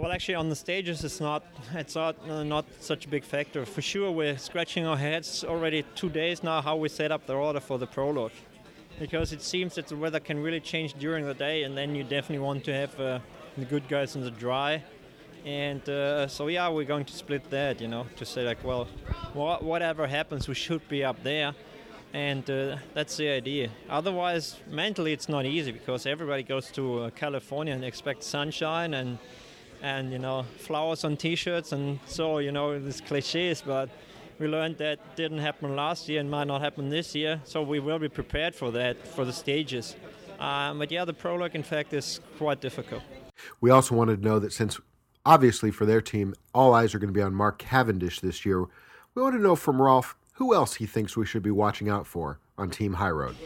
Well, 0.00 0.12
actually, 0.12 0.36
on 0.36 0.48
the 0.48 0.56
stages, 0.56 1.04
it's 1.04 1.20
not 1.20 1.44
it's 1.74 1.94
not 1.94 2.16
uh, 2.26 2.42
not 2.42 2.64
such 2.80 3.04
a 3.04 3.08
big 3.08 3.22
factor. 3.22 3.66
For 3.66 3.82
sure, 3.82 4.10
we're 4.10 4.38
scratching 4.38 4.86
our 4.86 4.96
heads 4.96 5.44
already 5.44 5.84
two 5.94 6.08
days 6.08 6.42
now 6.42 6.62
how 6.62 6.76
we 6.76 6.88
set 6.88 7.12
up 7.12 7.26
the 7.26 7.34
order 7.34 7.60
for 7.60 7.78
the 7.78 7.86
prologue, 7.86 8.32
because 8.98 9.34
it 9.34 9.42
seems 9.42 9.74
that 9.74 9.88
the 9.88 9.96
weather 9.96 10.18
can 10.18 10.42
really 10.42 10.60
change 10.60 10.94
during 10.94 11.26
the 11.26 11.34
day, 11.34 11.64
and 11.64 11.76
then 11.76 11.94
you 11.94 12.02
definitely 12.02 12.38
want 12.38 12.64
to 12.64 12.72
have 12.72 12.98
uh, 12.98 13.18
the 13.58 13.66
good 13.66 13.86
guys 13.88 14.16
in 14.16 14.22
the 14.22 14.30
dry. 14.30 14.82
And 15.44 15.86
uh, 15.86 16.28
so 16.28 16.48
yeah, 16.48 16.70
we're 16.70 16.86
going 16.86 17.04
to 17.04 17.12
split 17.12 17.50
that, 17.50 17.82
you 17.82 17.88
know, 17.88 18.06
to 18.16 18.24
say 18.24 18.42
like, 18.42 18.64
well, 18.64 18.86
wh- 19.34 19.62
whatever 19.62 20.06
happens, 20.06 20.48
we 20.48 20.54
should 20.54 20.88
be 20.88 21.04
up 21.04 21.22
there 21.22 21.54
and 22.12 22.50
uh, 22.50 22.76
that's 22.94 23.16
the 23.16 23.28
idea. 23.28 23.70
Otherwise, 23.88 24.56
mentally, 24.68 25.12
it's 25.12 25.28
not 25.28 25.46
easy 25.46 25.72
because 25.72 26.06
everybody 26.06 26.42
goes 26.42 26.70
to 26.72 26.98
uh, 26.98 27.10
California 27.10 27.72
and 27.72 27.84
expects 27.84 28.26
sunshine 28.26 28.94
and 28.94 29.18
and 29.82 30.12
you 30.12 30.18
know 30.18 30.44
flowers 30.58 31.04
on 31.04 31.16
t-shirts 31.16 31.72
and 31.72 31.98
so 32.06 32.38
you 32.38 32.52
know 32.52 32.78
these 32.78 33.00
cliches 33.00 33.62
but 33.62 33.88
we 34.38 34.46
learned 34.46 34.78
that 34.78 34.98
didn't 35.16 35.38
happen 35.38 35.76
last 35.76 36.08
year 36.08 36.20
and 36.20 36.30
might 36.30 36.46
not 36.46 36.60
happen 36.60 36.88
this 36.88 37.14
year 37.14 37.40
so 37.44 37.62
we 37.62 37.78
will 37.78 37.98
be 37.98 38.08
prepared 38.08 38.54
for 38.54 38.70
that 38.70 39.06
for 39.06 39.24
the 39.24 39.32
stages. 39.32 39.96
Um, 40.38 40.78
but 40.78 40.90
yeah 40.90 41.04
the 41.04 41.12
prologue 41.12 41.54
in 41.54 41.62
fact 41.62 41.92
is 41.92 42.20
quite 42.38 42.60
difficult. 42.60 43.02
We 43.60 43.70
also 43.70 43.94
wanted 43.94 44.22
to 44.22 44.28
know 44.28 44.38
that 44.38 44.52
since 44.52 44.80
obviously 45.26 45.70
for 45.70 45.84
their 45.84 46.00
team 46.00 46.34
all 46.54 46.72
eyes 46.74 46.94
are 46.94 46.98
going 46.98 47.12
to 47.12 47.18
be 47.18 47.22
on 47.22 47.34
mark 47.34 47.58
cavendish 47.58 48.20
this 48.20 48.46
year 48.46 48.64
we 49.14 49.22
want 49.22 49.34
to 49.34 49.40
know 49.40 49.54
from 49.54 49.80
rolf 49.80 50.16
who 50.34 50.54
else 50.54 50.76
he 50.76 50.86
thinks 50.86 51.16
we 51.16 51.26
should 51.26 51.42
be 51.42 51.50
watching 51.50 51.90
out 51.90 52.06
for 52.06 52.38
on 52.56 52.70
team 52.70 52.94
high 52.94 53.10
road 53.10 53.36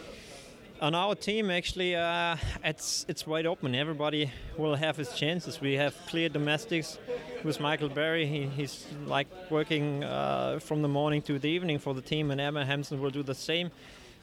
on 0.80 0.94
our 0.94 1.14
team, 1.14 1.50
actually, 1.50 1.94
uh, 1.94 2.36
it's 2.62 3.06
it's 3.08 3.26
wide 3.26 3.46
open. 3.46 3.74
Everybody 3.74 4.30
will 4.56 4.74
have 4.74 4.96
his 4.96 5.12
chances. 5.14 5.60
We 5.60 5.74
have 5.74 5.94
clear 6.08 6.28
domestics 6.28 6.98
with 7.42 7.60
Michael 7.60 7.88
Barry. 7.88 8.26
He, 8.26 8.46
he's 8.46 8.86
like 9.06 9.28
working 9.50 10.04
uh, 10.04 10.58
from 10.58 10.82
the 10.82 10.88
morning 10.88 11.22
to 11.22 11.38
the 11.38 11.48
evening 11.48 11.78
for 11.78 11.94
the 11.94 12.02
team, 12.02 12.30
and 12.30 12.40
Adam 12.40 12.66
Hansen 12.66 13.00
will 13.00 13.10
do 13.10 13.22
the 13.22 13.34
same. 13.34 13.70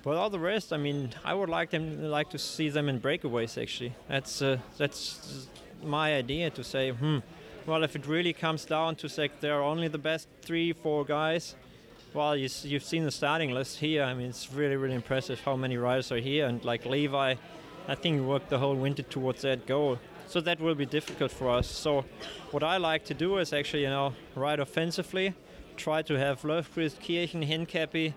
But 0.03 0.17
all 0.17 0.29
the 0.29 0.39
rest, 0.39 0.73
I 0.73 0.77
mean, 0.77 1.13
I 1.23 1.33
would 1.33 1.49
like 1.49 1.69
them 1.69 2.03
like 2.03 2.29
to 2.31 2.37
see 2.37 2.69
them 2.69 2.89
in 2.89 2.99
breakaways. 2.99 3.61
Actually, 3.61 3.93
that's 4.07 4.41
uh, 4.41 4.57
that's 4.77 5.47
my 5.83 6.15
idea 6.15 6.49
to 6.51 6.63
say, 6.63 6.91
hmm. 6.91 7.19
Well, 7.67 7.83
if 7.83 7.95
it 7.95 8.07
really 8.07 8.33
comes 8.33 8.65
down 8.65 8.95
to 8.97 9.07
say 9.07 9.29
there 9.39 9.53
are 9.53 9.63
only 9.63 9.87
the 9.87 9.99
best 9.99 10.27
three, 10.41 10.73
four 10.73 11.05
guys 11.05 11.55
well, 12.13 12.35
you, 12.35 12.49
have 12.49 12.83
seen 12.83 13.05
the 13.05 13.11
starting 13.11 13.51
list 13.51 13.79
here. 13.79 14.03
I 14.03 14.13
mean, 14.13 14.27
it's 14.27 14.51
really, 14.51 14.75
really 14.75 14.95
impressive 14.95 15.39
how 15.41 15.55
many 15.55 15.77
riders 15.77 16.11
are 16.11 16.17
here. 16.17 16.45
And 16.45 16.63
like 16.65 16.85
Levi, 16.85 17.35
I 17.87 17.95
think 17.95 18.15
he 18.15 18.21
worked 18.21 18.49
the 18.49 18.59
whole 18.59 18.75
winter 18.75 19.03
towards 19.03 19.43
that 19.43 19.65
goal. 19.65 19.97
So 20.27 20.41
that 20.41 20.59
will 20.59 20.75
be 20.75 20.85
difficult 20.85 21.31
for 21.31 21.49
us. 21.49 21.67
So 21.67 22.05
what 22.51 22.63
I 22.63 22.77
like 22.77 23.05
to 23.05 23.13
do 23.13 23.37
is 23.37 23.53
actually, 23.53 23.83
you 23.83 23.89
know, 23.89 24.13
ride 24.35 24.59
offensively, 24.59 25.35
try 25.77 26.01
to 26.03 26.15
have 26.15 26.41
Lövkvist, 26.41 26.99
Kirchen, 26.99 27.45
Hincapie, 27.47 28.13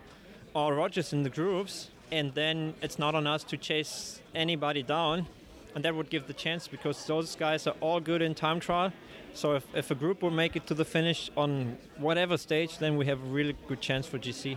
or 0.54 0.74
Rogers 0.74 1.12
in 1.12 1.22
the 1.22 1.30
groups, 1.30 1.90
and 2.10 2.34
then 2.34 2.74
it's 2.82 2.98
not 2.98 3.14
on 3.14 3.26
us 3.26 3.42
to 3.44 3.56
chase 3.56 4.20
anybody 4.34 4.82
down. 4.82 5.26
And 5.74 5.84
that 5.84 5.94
would 5.94 6.10
give 6.10 6.26
the 6.26 6.34
chance 6.34 6.68
because 6.68 7.04
those 7.06 7.34
guys 7.34 7.66
are 7.66 7.74
all 7.80 8.00
good 8.00 8.22
in 8.22 8.34
time 8.34 8.60
trial 8.60 8.92
so 9.34 9.54
if, 9.54 9.66
if 9.74 9.90
a 9.90 9.96
group 9.96 10.22
will 10.22 10.30
make 10.30 10.54
it 10.54 10.66
to 10.68 10.74
the 10.74 10.84
finish 10.84 11.30
on 11.36 11.76
whatever 11.98 12.36
stage, 12.36 12.78
then 12.78 12.96
we 12.96 13.06
have 13.06 13.20
a 13.20 13.26
really 13.26 13.56
good 13.66 13.80
chance 13.80 14.06
for 14.06 14.18
GC. 14.18 14.56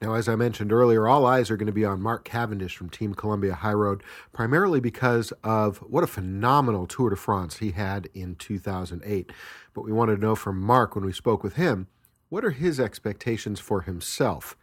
Now, 0.00 0.14
as 0.14 0.28
I 0.28 0.36
mentioned 0.36 0.72
earlier, 0.72 1.06
all 1.06 1.26
eyes 1.26 1.50
are 1.50 1.56
going 1.56 1.66
to 1.66 1.72
be 1.72 1.84
on 1.84 2.00
Mark 2.00 2.24
Cavendish 2.24 2.76
from 2.76 2.88
Team 2.88 3.14
Columbia 3.14 3.54
High 3.54 3.74
Road, 3.74 4.02
primarily 4.32 4.80
because 4.80 5.32
of 5.44 5.78
what 5.78 6.02
a 6.02 6.08
phenomenal 6.08 6.86
Tour 6.86 7.10
de 7.10 7.16
France 7.16 7.58
he 7.58 7.72
had 7.72 8.08
in 8.14 8.36
2008. 8.36 9.32
But 9.74 9.82
we 9.82 9.92
wanted 9.92 10.16
to 10.16 10.22
know 10.22 10.34
from 10.34 10.60
Mark 10.60 10.94
when 10.94 11.04
we 11.04 11.12
spoke 11.12 11.42
with 11.42 11.54
him 11.54 11.88
what 12.30 12.44
are 12.44 12.50
his 12.50 12.80
expectations 12.80 13.60
for 13.60 13.82
himself 13.82 14.56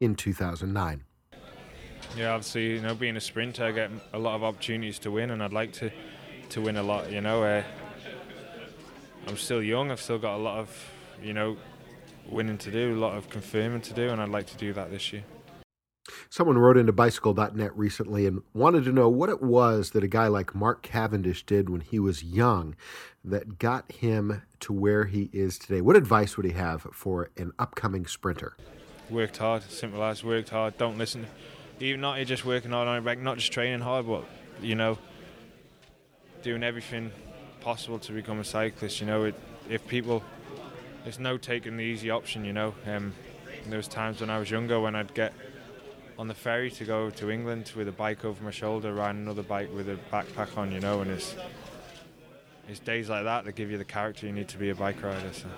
in 0.00 0.14
2009? 0.14 1.04
Yeah, 2.16 2.32
obviously, 2.32 2.74
you 2.74 2.80
know, 2.80 2.94
being 2.94 3.16
a 3.16 3.20
sprinter, 3.20 3.64
I 3.64 3.72
get 3.72 3.90
a 4.12 4.18
lot 4.18 4.34
of 4.36 4.44
opportunities 4.44 4.98
to 5.00 5.10
win, 5.10 5.30
and 5.30 5.42
I'd 5.42 5.52
like 5.52 5.72
to, 5.74 5.90
to 6.50 6.60
win 6.60 6.76
a 6.76 6.82
lot. 6.82 7.10
You 7.12 7.20
know, 7.20 7.42
uh, 7.42 7.62
I'm 9.26 9.36
still 9.36 9.62
young. 9.62 9.90
I've 9.90 10.00
still 10.00 10.18
got 10.18 10.36
a 10.36 10.42
lot 10.42 10.58
of, 10.58 10.90
you 11.22 11.32
know, 11.32 11.56
winning 12.28 12.58
to 12.58 12.70
do, 12.70 12.94
a 12.94 12.98
lot 12.98 13.16
of 13.16 13.28
confirming 13.28 13.82
to 13.82 13.94
do, 13.94 14.08
and 14.08 14.20
I'd 14.20 14.28
like 14.28 14.46
to 14.46 14.56
do 14.56 14.72
that 14.72 14.90
this 14.90 15.12
year. 15.12 15.24
Someone 16.30 16.58
wrote 16.58 16.76
into 16.76 16.92
bicycle.net 16.92 17.76
recently 17.76 18.26
and 18.26 18.42
wanted 18.54 18.84
to 18.84 18.92
know 18.92 19.08
what 19.08 19.28
it 19.28 19.42
was 19.42 19.90
that 19.90 20.04
a 20.04 20.08
guy 20.08 20.28
like 20.28 20.54
Mark 20.54 20.82
Cavendish 20.82 21.44
did 21.44 21.68
when 21.68 21.80
he 21.80 21.98
was 21.98 22.22
young 22.22 22.76
that 23.24 23.58
got 23.58 23.90
him 23.90 24.42
to 24.60 24.72
where 24.72 25.04
he 25.04 25.30
is 25.32 25.58
today. 25.58 25.80
What 25.80 25.96
advice 25.96 26.36
would 26.36 26.46
he 26.46 26.52
have 26.52 26.86
for 26.92 27.30
an 27.36 27.52
upcoming 27.58 28.06
sprinter? 28.06 28.56
Worked 29.10 29.38
hard, 29.38 29.62
simple 29.64 30.02
as 30.02 30.22
worked 30.22 30.50
hard. 30.50 30.78
Don't 30.78 30.98
listen, 30.98 31.26
even 31.80 32.00
not 32.00 32.18
just 32.26 32.44
working 32.44 32.70
hard 32.70 32.88
on 32.88 32.98
it, 32.98 33.04
back, 33.04 33.18
not 33.18 33.38
just 33.38 33.52
training 33.52 33.80
hard, 33.80 34.06
but 34.06 34.24
you 34.60 34.74
know, 34.74 34.98
doing 36.42 36.62
everything 36.62 37.12
possible 37.60 37.98
to 37.98 38.12
become 38.12 38.38
a 38.38 38.44
cyclist. 38.44 39.00
You 39.00 39.06
know, 39.06 39.24
it, 39.24 39.34
if 39.68 39.86
people, 39.86 40.22
there's 41.04 41.18
no 41.18 41.36
taking 41.36 41.76
the 41.76 41.82
easy 41.82 42.10
option. 42.10 42.44
You 42.44 42.52
know, 42.52 42.74
um, 42.86 43.14
there 43.66 43.76
was 43.76 43.88
times 43.88 44.20
when 44.20 44.30
I 44.30 44.38
was 44.38 44.50
younger 44.50 44.80
when 44.80 44.94
I'd 44.94 45.14
get 45.14 45.34
on 46.18 46.28
the 46.28 46.34
ferry 46.34 46.70
to 46.70 46.84
go 46.84 47.10
to 47.10 47.30
England 47.30 47.72
with 47.76 47.88
a 47.88 47.92
bike 47.92 48.24
over 48.24 48.42
my 48.42 48.50
shoulder, 48.50 48.94
riding 48.94 49.22
another 49.22 49.42
bike 49.42 49.68
with 49.74 49.88
a 49.88 49.98
backpack 50.10 50.56
on, 50.56 50.72
you 50.72 50.80
know, 50.80 51.00
and 51.00 51.10
it's 51.10 51.36
it's 52.68 52.80
days 52.80 53.08
like 53.08 53.24
that 53.24 53.44
that 53.44 53.54
give 53.54 53.70
you 53.70 53.78
the 53.78 53.84
character 53.84 54.26
you 54.26 54.32
need 54.32 54.48
to 54.48 54.58
be 54.58 54.70
a 54.70 54.74
bike 54.74 55.02
rider. 55.02 55.32
So. 55.32 55.48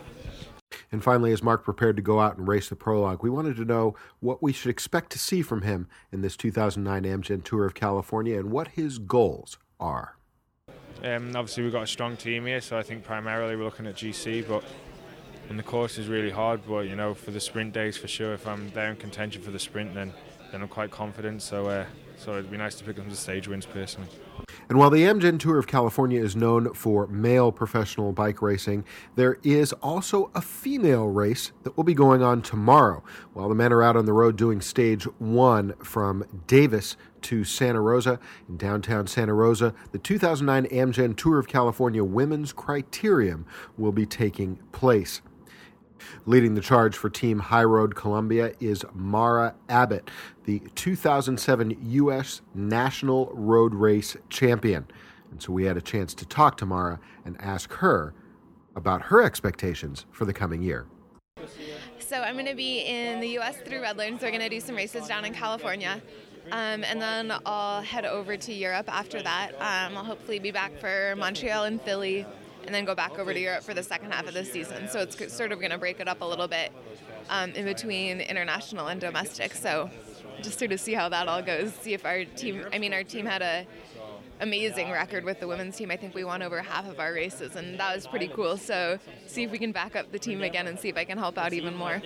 And 0.91 1.05
finally, 1.05 1.33
as 1.33 1.43
Mark 1.43 1.65
prepared 1.65 1.97
to 1.97 2.03
go 2.03 2.21
out 2.21 2.39
and 2.39 2.49
race 2.49 2.69
the 2.69 2.77
prologue, 2.77 3.23
we 3.23 3.31
wanted 3.31 3.57
to 3.57 3.65
know 3.65 3.95
what 4.21 4.43
we 4.43 4.53
should 4.53 4.71
expect 4.71 5.11
to 5.13 5.19
see 5.19 5.43
from 5.43 5.63
him 5.63 5.87
in 6.13 6.23
this 6.23 6.37
2009 6.37 7.03
Amgen 7.05 7.45
Tour 7.45 7.67
of 7.67 7.75
California 7.75 8.39
and 8.39 8.51
what 8.51 8.69
his 8.69 8.99
goals 8.99 9.59
are. 9.79 10.17
Um, 11.05 11.37
obviously, 11.37 11.63
we've 11.63 11.73
got 11.73 11.83
a 11.83 11.87
strong 11.87 12.17
team 12.17 12.47
here, 12.47 12.61
so 12.61 12.79
I 12.79 12.83
think 12.83 13.05
primarily 13.05 13.55
we're 13.55 13.65
looking 13.65 13.87
at 13.87 13.97
GC, 13.97 14.49
but 14.49 14.65
and 15.49 15.59
the 15.59 15.63
course 15.63 15.97
is 15.99 16.09
really 16.09 16.31
hard. 16.31 16.61
But 16.67 16.89
you 16.89 16.97
know, 16.97 17.15
for 17.15 17.31
the 17.31 17.41
sprint 17.41 17.73
days, 17.73 17.97
for 17.97 18.09
sure, 18.09 18.35
if 18.35 18.47
I'm 18.47 18.71
there 18.71 18.91
in 18.91 18.97
contention 18.97 19.43
for 19.43 19.51
the 19.51 19.59
sprint, 19.59 19.95
then 19.95 20.13
then 20.51 20.63
I'm 20.63 20.69
quite 20.69 20.91
confident. 20.91 21.43
So, 21.43 21.67
uh, 21.67 21.85
so 22.17 22.33
it'd 22.33 22.51
be 22.51 22.57
nice 22.57 22.75
to 22.77 22.85
pick 22.85 22.99
up 22.99 23.05
some 23.05 23.15
stage 23.15 23.49
wins 23.49 23.67
personally. 23.67 24.09
And 24.69 24.79
while 24.79 24.91
the 24.91 25.05
Amgen 25.05 25.39
Tour 25.39 25.59
of 25.59 25.67
California 25.67 26.23
is 26.23 26.37
known 26.37 26.75
for 26.75 27.07
male 27.07 27.51
professional 27.51 28.13
bike 28.13 28.43
racing, 28.43 28.85
there 29.17 29.39
is 29.43 29.73
also 29.75 30.31
a 30.35 30.43
female 30.43 31.07
race 31.07 31.53
that 31.63 31.75
will 31.75 31.85
be 31.85 31.95
going 31.95 32.23
on 32.23 32.43
tomorrow. 32.43 33.03
While 33.33 33.49
the 33.49 33.55
men 33.55 33.73
are 33.73 33.83
out 33.83 33.97
on 33.97 34.05
the 34.05 34.13
road 34.13 34.37
doing 34.37 34.61
stage 34.61 35.05
one 35.19 35.73
from 35.83 36.25
Davis 36.47 36.99
to 37.23 37.45
Santa 37.45 37.81
Rosa 37.81 38.21
in 38.47 38.59
downtown 38.59 39.07
Santa 39.07 39.33
Rosa, 39.33 39.73
the 39.93 39.99
2009 39.99 40.67
Amgen 40.67 41.17
Tour 41.17 41.39
of 41.39 41.49
California 41.49 42.05
Women's 42.05 42.53
Criterium 42.53 43.47
will 43.79 43.93
be 43.93 44.05
taking 44.05 44.57
place. 44.73 45.23
Leading 46.27 46.55
the 46.55 46.61
charge 46.61 46.97
for 46.97 47.11
Team 47.11 47.39
High 47.39 47.65
Road 47.65 47.95
Columbia 47.95 48.53
is 48.61 48.85
Mara 48.93 49.55
Abbott, 49.69 50.11
the 50.45 50.61
2007 50.75 51.77
U.S. 51.81 52.41
National 52.55 53.31
Road 53.33 53.75
Race 53.75 54.17
Champion. 54.31 54.87
And 55.31 55.43
so 55.43 55.53
we 55.53 55.65
had 55.65 55.77
a 55.77 55.83
chance 55.83 56.15
to 56.15 56.27
talk 56.27 56.57
to 56.59 56.67
Mara 56.67 57.01
and 57.25 57.37
ask 57.41 57.73
her 57.75 58.15
about 58.75 59.03
her 59.03 59.23
expectations 59.23 60.07
for 60.11 60.25
the 60.25 60.33
coming 60.33 60.63
year. 60.63 60.87
So 61.99 62.17
I'm 62.17 62.35
going 62.35 62.47
to 62.47 62.55
be 62.55 62.81
in 62.81 63.21
the 63.21 63.29
U.S. 63.31 63.59
through 63.59 63.83
Redlands. 63.83 64.23
We're 64.23 64.31
going 64.31 64.41
to 64.41 64.49
do 64.49 64.61
some 64.61 64.75
races 64.75 65.07
down 65.09 65.25
in 65.25 65.35
California. 65.35 66.01
Um, 66.51 66.83
and 66.85 67.01
then 67.01 67.33
I'll 67.45 67.83
head 67.83 68.07
over 68.07 68.37
to 68.37 68.53
Europe 68.53 68.89
after 68.89 69.23
that. 69.23 69.53
Um, 69.55 69.99
I'll 69.99 70.05
hopefully 70.05 70.39
be 70.39 70.51
back 70.51 70.79
for 70.79 71.15
Montreal 71.17 71.65
and 71.65 71.83
Philly 71.83 72.25
and 72.69 72.75
then 72.75 72.85
go 72.85 72.95
back 72.95 73.19
over 73.19 73.33
to 73.33 73.41
Europe 73.41 73.63
for 73.63 73.73
the 73.73 73.83
second 73.83 74.11
half 74.11 74.29
of 74.29 74.35
the 74.35 74.45
season. 74.45 74.89
So 74.91 75.01
it's 75.01 75.35
sort 75.35 75.53
of 75.53 75.59
going 75.59 75.71
to 75.71 75.79
break 75.79 76.01
it 76.01 76.07
up 76.07 76.21
a 76.21 76.25
little 76.27 76.49
bit 76.49 76.71
um, 77.31 77.53
in 77.53 77.65
between 77.65 78.21
international 78.21 78.89
and 78.89 79.01
domestic. 79.01 79.55
So 79.55 79.89
just 80.43 80.59
sort 80.59 80.73
of 80.73 80.79
see 80.79 80.93
how 80.93 81.09
that 81.09 81.29
all 81.29 81.41
goes. 81.41 81.73
See 81.73 81.95
if 81.95 82.05
our 82.05 82.27
team, 82.27 82.67
I 82.71 82.79
mean, 82.79 82.93
our 82.93 83.05
team 83.05 83.25
had 83.25 83.41
a 83.41 83.67
amazing 84.41 84.91
record 84.91 85.25
with 85.25 85.41
the 85.41 85.49
women's 85.49 85.77
team. 85.77 85.91
I 85.91 85.97
think 85.97 86.15
we 86.15 86.25
won 86.25 86.43
over 86.43 86.61
half 86.61 86.87
of 86.87 87.01
our 87.01 87.15
races, 87.15 87.57
and 87.57 87.81
that 87.81 87.95
was 87.95 88.07
pretty 88.07 88.29
cool. 88.29 88.59
So 88.59 88.99
see 89.27 89.45
if 89.45 89.51
we 89.51 89.57
can 89.57 89.73
back 89.73 89.97
up 89.97 90.13
the 90.13 90.19
team 90.19 90.43
again 90.43 90.67
and 90.67 90.79
see 90.79 90.91
if 90.91 90.97
I 90.99 91.05
can 91.05 91.17
help 91.17 91.39
out 91.39 91.55
even 91.55 91.75
more. 91.75 92.03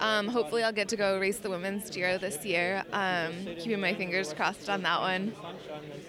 Um, 0.00 0.28
hopefully, 0.28 0.64
I'll 0.64 0.72
get 0.72 0.88
to 0.90 0.96
go 0.96 1.18
race 1.18 1.38
the 1.38 1.48
women's 1.48 1.88
Giro 1.88 2.18
this 2.18 2.44
year. 2.44 2.84
Um, 2.92 3.32
keeping 3.58 3.80
my 3.80 3.94
fingers 3.94 4.34
crossed 4.34 4.68
on 4.68 4.82
that 4.82 5.00
one. 5.00 5.32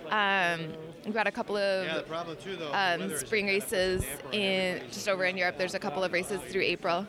Um, 0.09 0.73
we've 1.09 1.15
got 1.15 1.25
a 1.25 1.31
couple 1.31 1.57
of 1.57 2.05
um, 2.71 3.17
spring 3.17 3.47
races 3.47 4.05
in 4.31 4.79
just 4.91 5.09
over 5.09 5.25
in 5.25 5.35
Europe. 5.35 5.57
There's 5.57 5.73
a 5.73 5.79
couple 5.79 6.03
of 6.03 6.13
races 6.13 6.39
through 6.51 6.61
April. 6.61 6.99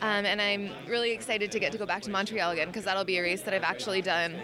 Um, 0.00 0.26
and 0.26 0.42
I'm 0.42 0.70
really 0.88 1.12
excited 1.12 1.52
to 1.52 1.60
get 1.60 1.70
to 1.70 1.78
go 1.78 1.86
back 1.86 2.02
to 2.02 2.10
Montreal 2.10 2.50
again 2.50 2.66
because 2.66 2.84
that'll 2.84 3.04
be 3.04 3.16
a 3.18 3.22
race 3.22 3.42
that 3.42 3.54
I've 3.54 3.62
actually 3.62 4.02
done 4.02 4.34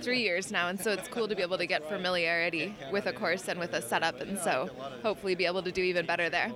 three 0.00 0.22
years 0.22 0.50
now, 0.50 0.68
and 0.68 0.80
so 0.80 0.92
it's 0.92 1.08
cool 1.08 1.28
to 1.28 1.36
be 1.36 1.42
able 1.42 1.58
to 1.58 1.66
get 1.66 1.86
familiarity 1.88 2.74
with 2.90 3.04
a 3.04 3.12
course 3.12 3.48
and 3.48 3.60
with 3.60 3.74
a 3.74 3.82
setup, 3.82 4.20
and 4.22 4.38
so 4.38 4.70
hopefully 5.02 5.34
be 5.34 5.44
able 5.44 5.62
to 5.62 5.72
do 5.72 5.82
even 5.82 6.06
better 6.06 6.30
there. 6.30 6.50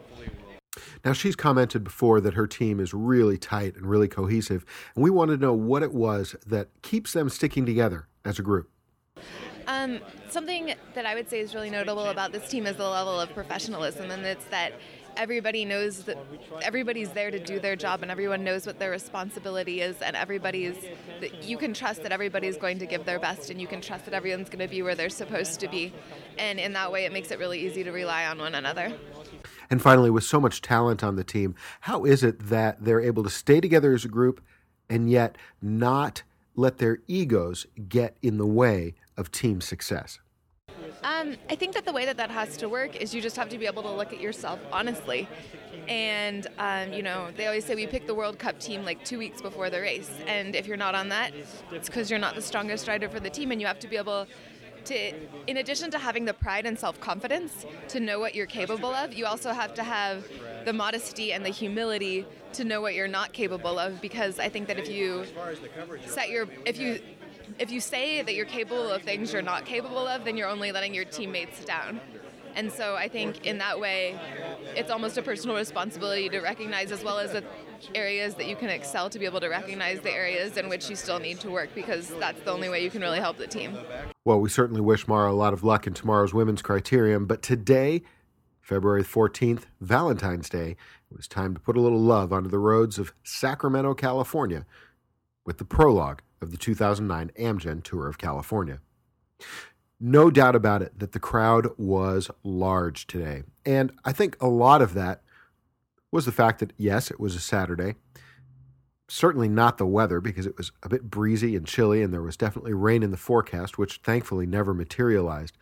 Now, 1.05 1.13
she's 1.13 1.37
commented 1.37 1.85
before 1.85 2.23
that 2.23 2.35
her 2.35 2.47
team 2.47 2.81
is 2.81 2.95
really 2.95 3.37
tight 3.37 3.75
and 3.77 3.85
really 3.85 4.09
cohesive, 4.09 4.65
and 4.95 5.03
we 5.03 5.11
want 5.11 5.31
to 5.31 5.37
know 5.37 5.53
what 5.53 5.83
it 5.83 5.93
was 5.93 6.37
that 6.47 6.69
keeps 6.81 7.13
them 7.13 7.29
sticking 7.29 7.67
together 7.67 8.07
as 8.25 8.39
a 8.39 8.43
group. 8.43 8.71
Um, 9.83 9.99
something 10.29 10.75
that 10.95 11.07
I 11.07 11.15
would 11.15 11.29
say 11.29 11.41
is 11.41 11.55
really 11.55 11.71
notable 11.71 12.07
about 12.07 12.31
this 12.31 12.49
team 12.49 12.67
is 12.67 12.77
the 12.77 12.89
level 12.89 13.21
of 13.21 13.35
professionalism, 13.35 14.13
and 14.13 14.25
it's 14.25 14.45
that 14.47 14.75
everybody 15.17 15.65
knows 15.65 16.05
that 16.05 16.17
everybody's 16.63 17.11
there 17.11 17.31
to 17.31 17.39
do 17.39 17.59
their 17.59 17.75
job 17.77 18.01
and 18.03 18.11
everyone 18.11 18.45
knows 18.45 18.65
what 18.65 18.79
their 18.79 18.91
responsibility 18.91 19.83
is 19.83 20.01
and 20.01 20.17
everybody's 20.17 20.75
you 21.43 21.59
can 21.59 21.75
trust 21.75 22.03
that 22.03 22.13
everybody's 22.13 22.57
going 22.57 22.79
to 22.79 22.87
give 22.87 23.05
their 23.05 23.19
best 23.19 23.51
and 23.51 23.61
you 23.61 23.67
can 23.67 23.83
trust 23.83 24.07
that 24.07 24.15
everyone's 24.15 24.49
going 24.49 24.67
to 24.67 24.69
be 24.69 24.81
where 24.81 24.95
they're 24.95 25.11
supposed 25.11 25.61
to 25.61 25.69
be. 25.69 25.93
And 26.39 26.59
in 26.59 26.73
that 26.73 26.91
way 26.91 27.05
it 27.05 27.13
makes 27.13 27.31
it 27.31 27.39
really 27.39 27.61
easy 27.61 27.85
to 27.85 27.91
rely 27.91 28.25
on 28.25 28.39
one 28.39 28.55
another. 28.55 28.97
And 29.69 29.83
finally 29.83 30.09
with 30.09 30.25
so 30.25 30.41
much 30.41 30.63
talent 30.63 31.05
on 31.05 31.17
the 31.17 31.25
team 31.25 31.55
how 31.81 32.07
is 32.07 32.23
it 32.23 32.49
that 32.49 32.83
they're 32.83 33.01
able 33.01 33.23
to 33.23 33.31
stay 33.31 33.61
together 33.61 33.93
as 33.93 34.07
a 34.07 34.09
group 34.09 34.43
and 34.89 35.11
yet 35.11 35.37
not 35.61 36.23
let 36.57 36.79
their 36.79 37.01
egos 37.07 37.67
get 37.89 38.17
in 38.23 38.39
the 38.39 38.47
way 38.47 38.95
of 39.17 39.31
team 39.31 39.61
success 39.61 40.19
um, 41.05 41.37
I 41.51 41.57
think 41.57 41.75
that 41.75 41.85
the 41.85 41.93
way 41.93 42.05
that 42.07 42.17
that 42.17 42.31
has 42.31 42.57
to 42.59 42.69
work 42.69 42.97
is 42.97 43.15
you 43.15 43.21
just 43.21 43.37
have 43.37 43.49
to 43.49 43.59
be 43.59 43.67
able 43.67 43.83
to 43.83 43.91
look 43.91 44.13
at 44.13 44.21
yourself 44.21 44.61
honestly. 44.73 45.29
And, 45.89 46.47
um, 46.59 46.93
you 46.93 47.03
know, 47.03 47.31
they 47.37 47.47
always 47.47 47.65
say 47.65 47.75
we 47.75 47.87
pick 47.87 48.07
the 48.07 48.15
World 48.15 48.39
Cup 48.39 48.61
team 48.61 48.85
like 48.85 49.05
two 49.05 49.19
weeks 49.19 49.43
before 49.43 49.69
the 49.69 49.81
race. 49.81 50.11
And 50.27 50.55
if 50.55 50.67
you're 50.67 50.77
not 50.77 50.95
on 50.95 51.09
that, 51.09 51.33
it's 51.73 51.89
because 51.89 52.09
you're 52.09 52.21
not 52.21 52.35
the 52.37 52.43
strongest 52.43 52.87
rider 52.87 53.09
for 53.09 53.19
the 53.19 53.31
team. 53.31 53.51
And 53.51 53.61
you 53.61 53.67
have 53.67 53.81
to 53.81 53.89
be 53.89 53.97
able 53.97 54.27
to, 54.85 55.13
in 55.47 55.57
addition 55.59 55.91
to 55.91 55.99
having 55.99 56.25
the 56.25 56.35
pride 56.35 56.67
and 56.67 56.79
self 56.79 57.01
confidence 57.01 57.67
to 57.89 58.01
know 58.01 58.21
what 58.21 58.35
you're 58.35 58.47
capable 58.47 58.95
of, 58.95 59.13
you 59.13 59.27
also 59.27 59.53
have 59.53 59.75
to 59.75 59.83
have 59.83 60.27
the 60.65 60.73
modesty 60.73 61.33
and 61.33 61.45
the 61.45 61.51
humility 61.51 62.27
to 62.53 62.65
know 62.65 62.81
what 62.81 62.95
you're 62.95 63.09
not 63.09 63.33
capable 63.33 63.79
of. 63.79 64.01
Because 64.01 64.39
I 64.39 64.49
think 64.49 64.69
that 64.69 64.79
if 64.79 64.89
you 64.89 65.25
set 66.07 66.31
your, 66.31 66.49
if 66.65 66.79
you 66.79 67.01
if 67.59 67.71
you 67.71 67.81
say 67.81 68.23
that 68.23 68.35
you're 68.35 68.47
capable 68.47 68.91
of 68.91 69.03
things 69.03 69.33
you're 69.33 69.43
not 69.43 69.65
capable 69.65 70.07
of, 70.07 70.25
then 70.25 70.37
you're 70.37 70.49
only 70.49 70.73
letting 70.73 70.95
your 70.95 71.05
teammates 71.05 71.65
down. 71.65 72.01
And 72.55 72.71
so 72.71 72.95
I 72.97 73.09
think 73.09 73.47
in 73.47 73.59
that 73.59 73.81
way, 73.81 74.19
it's 74.77 74.91
almost 74.91 75.17
a 75.17 75.23
personal 75.23 75.57
responsibility 75.57 76.29
to 76.29 76.41
recognize, 76.41 76.93
as 76.93 77.03
well 77.03 77.19
as 77.19 77.33
the 77.33 77.43
areas 77.95 78.35
that 78.35 78.47
you 78.47 78.57
can 78.57 78.69
excel, 78.69 79.09
to 79.11 79.19
be 79.19 79.25
able 79.25 79.41
to 79.41 79.49
recognize 79.49 80.01
the 80.01 80.13
areas 80.13 80.57
in 80.57 80.69
which 80.69 80.91
you 80.91 80.97
still 80.97 81.19
need 81.19 81.41
to 81.41 81.51
work, 81.51 81.71
because 81.75 82.09
that's 82.21 82.41
the 82.43 82.51
only 82.51 82.69
way 82.69 82.83
you 82.83 82.91
can 82.91 83.01
really 83.01 83.21
help 83.21 83.39
the 83.39 83.47
team. 83.47 83.77
Well, 84.25 84.39
we 84.39 84.49
certainly 84.49 84.81
wish 84.81 85.09
Mara 85.09 85.33
a 85.33 85.35
lot 85.35 85.53
of 85.53 85.65
luck 85.65 85.87
in 85.87 85.95
tomorrow's 85.95 86.35
women's 86.35 86.63
criterium, 86.63 87.27
but 87.27 87.43
today, 87.43 88.03
February 88.61 89.03
14th, 89.03 89.63
Valentine's 89.81 90.49
Day, 90.49 90.77
it 91.11 91.17
was 91.17 91.27
time 91.27 91.55
to 91.55 91.61
put 91.61 91.77
a 91.77 91.81
little 91.81 92.01
love 92.01 92.33
onto 92.33 92.49
the 92.49 92.59
roads 92.59 92.99
of 92.99 93.13
Sacramento, 93.25 93.95
California, 93.95 94.67
with 95.45 95.59
the 95.59 95.65
prologue 95.65 96.23
of 96.43 96.51
the 96.51 96.57
2009 96.57 97.31
Amgen 97.39 97.83
Tour 97.83 98.09
of 98.09 98.19
California. 98.19 98.81
No 100.01 100.31
doubt 100.31 100.57
about 100.57 100.83
it 100.83 100.99
that 100.99 101.13
the 101.13 101.21
crowd 101.21 101.69
was 101.79 102.31
large 102.43 103.07
today. 103.07 103.45
And 103.65 103.93
I 104.05 104.13
think 104.13 104.37
a 104.41 104.49
lot 104.49 104.83
of 104.83 104.95
that 104.95 105.23
was 106.11 106.27
the 106.27 106.33
fact 106.33 106.59
that, 106.59 106.73
yes, 106.77 107.11
it 107.11 107.21
was 107.21 107.37
a 107.37 107.41
Saturday. 107.41 107.95
Certainly 109.09 109.49
not 109.49 109.79
the 109.79 109.87
weather 109.87 110.21
because 110.21 110.47
it 110.47 110.57
was 110.57 110.73
a 110.83 110.89
bit 110.89 111.11
breezy 111.11 111.55
and 111.55 111.67
chilly, 111.67 112.03
and 112.03 112.13
there 112.13 112.23
was 112.23 112.37
definitely 112.37 112.73
rain 112.73 113.03
in 113.03 113.11
the 113.11 113.17
forecast, 113.17 113.79
which 113.79 114.01
thankfully 114.03 114.47
never 114.47 114.75
materialized. 114.75 115.57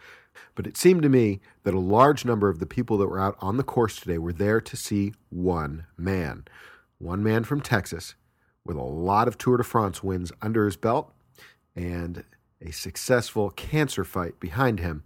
But 0.55 0.67
it 0.67 0.77
seemed 0.77 1.03
to 1.03 1.09
me 1.09 1.41
that 1.65 1.75
a 1.75 1.81
large 1.81 2.25
number 2.25 2.49
of 2.49 2.61
the 2.61 2.67
people 2.67 2.97
that 2.99 3.09
were 3.09 3.21
out 3.21 3.37
on 3.41 3.57
the 3.57 3.63
course 3.63 3.97
today 3.97 4.19
were 4.19 4.33
there 4.33 4.61
to 4.61 4.77
see 4.77 5.13
one 5.29 5.87
man. 5.97 6.45
One 6.99 7.23
man 7.23 7.45
from 7.45 7.61
Texas 7.61 8.15
with 8.65 8.77
a 8.77 8.83
lot 8.83 9.29
of 9.29 9.39
Tour 9.39 9.57
de 9.57 9.65
France 9.65 10.03
wins 10.03 10.33
under 10.43 10.65
his 10.67 10.77
belt 10.77 11.13
and 11.75 12.25
a 12.61 12.71
successful 12.71 13.51
cancer 13.51 14.05
fight 14.05 14.39
behind 14.39 14.81
him. 14.81 15.05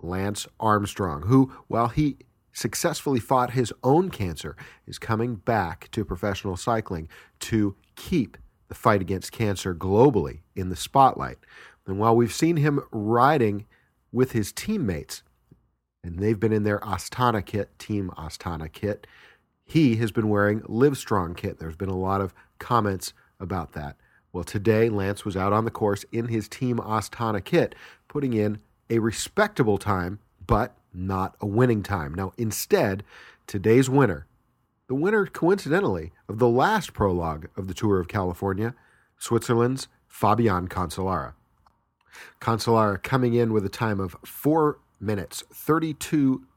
Lance 0.00 0.46
Armstrong, 0.60 1.22
who, 1.22 1.52
while 1.68 1.88
he 1.88 2.18
successfully 2.52 3.20
fought 3.20 3.52
his 3.52 3.72
own 3.82 4.10
cancer, 4.10 4.56
is 4.86 4.98
coming 4.98 5.36
back 5.36 5.90
to 5.92 6.04
professional 6.04 6.56
cycling 6.56 7.08
to 7.40 7.76
keep 7.96 8.36
the 8.68 8.74
fight 8.74 9.00
against 9.00 9.32
cancer 9.32 9.74
globally 9.74 10.40
in 10.54 10.68
the 10.68 10.76
spotlight. 10.76 11.38
And 11.86 11.98
while 11.98 12.16
we've 12.16 12.32
seen 12.32 12.56
him 12.56 12.80
riding 12.90 13.66
with 14.12 14.32
his 14.32 14.52
teammates, 14.52 15.22
and 16.02 16.18
they've 16.18 16.38
been 16.38 16.52
in 16.52 16.64
their 16.64 16.80
Astana 16.80 17.44
kit, 17.44 17.78
Team 17.78 18.10
Astana 18.16 18.70
kit, 18.70 19.06
he 19.66 19.96
has 19.96 20.12
been 20.12 20.28
wearing 20.28 20.60
Livestrong 20.62 21.36
kit. 21.36 21.58
There's 21.58 21.76
been 21.76 21.88
a 21.88 21.98
lot 21.98 22.20
of 22.20 22.32
comments 22.58 23.12
about 23.38 23.72
that. 23.72 23.96
Well, 24.32 24.44
today 24.44 24.88
Lance 24.88 25.24
was 25.24 25.36
out 25.36 25.52
on 25.52 25.64
the 25.64 25.70
course 25.70 26.04
in 26.12 26.28
his 26.28 26.48
Team 26.48 26.78
Astana 26.78 27.44
kit, 27.44 27.74
putting 28.08 28.32
in 28.32 28.58
a 28.88 29.00
respectable 29.00 29.76
time, 29.76 30.20
but 30.46 30.76
not 30.94 31.34
a 31.40 31.46
winning 31.46 31.82
time. 31.82 32.14
Now, 32.14 32.32
instead, 32.38 33.02
today's 33.46 33.90
winner, 33.90 34.26
the 34.86 34.94
winner, 34.94 35.26
coincidentally, 35.26 36.12
of 36.28 36.38
the 36.38 36.48
last 36.48 36.92
prologue 36.92 37.48
of 37.56 37.66
the 37.66 37.74
Tour 37.74 37.98
of 37.98 38.08
California, 38.08 38.74
Switzerland's 39.18 39.88
Fabian 40.06 40.68
Cancellara. 40.68 41.32
Cancellara 42.40 43.02
coming 43.02 43.34
in 43.34 43.52
with 43.52 43.66
a 43.66 43.70
time 43.70 43.98
of 43.98 44.16
4 44.24 44.78
minutes, 45.00 45.42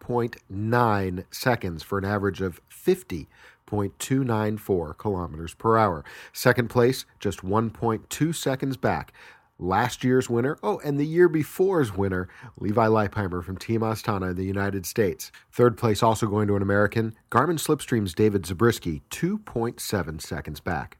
32.9 0.10 1.26
seconds 1.32 1.84
for 1.84 2.00
an 2.00 2.06
average 2.06 2.42
of 2.42 2.60
50.294 2.70 4.98
kilometers 4.98 5.54
per 5.54 5.78
hour. 5.78 6.04
Second 6.34 6.70
place, 6.70 7.06
just 7.20 7.42
1.2 7.42 8.36
seconds 8.36 8.78
back. 8.78 9.14
Last 9.62 10.06
year's 10.06 10.30
winner, 10.30 10.58
oh, 10.64 10.80
and 10.86 10.98
the 10.98 11.06
year 11.06 11.28
before's 11.28 11.94
winner, 11.96 12.30
Levi 12.58 12.88
Leipheimer 12.88 13.44
from 13.44 13.58
Team 13.58 13.82
Astana 13.82 14.30
in 14.32 14.38
the 14.38 14.46
United 14.46 14.86
States. 14.86 15.34
Third 15.52 15.78
place 15.78 16.02
also 16.02 16.28
going 16.28 16.48
to 16.48 16.56
an 16.56 16.62
American, 16.62 17.14
Garmin 17.30 17.60
Slipstream's 17.60 18.14
David 18.14 18.46
Zabriskie, 18.46 19.02
2.7 19.12 20.22
seconds 20.22 20.62
back. 20.62 20.98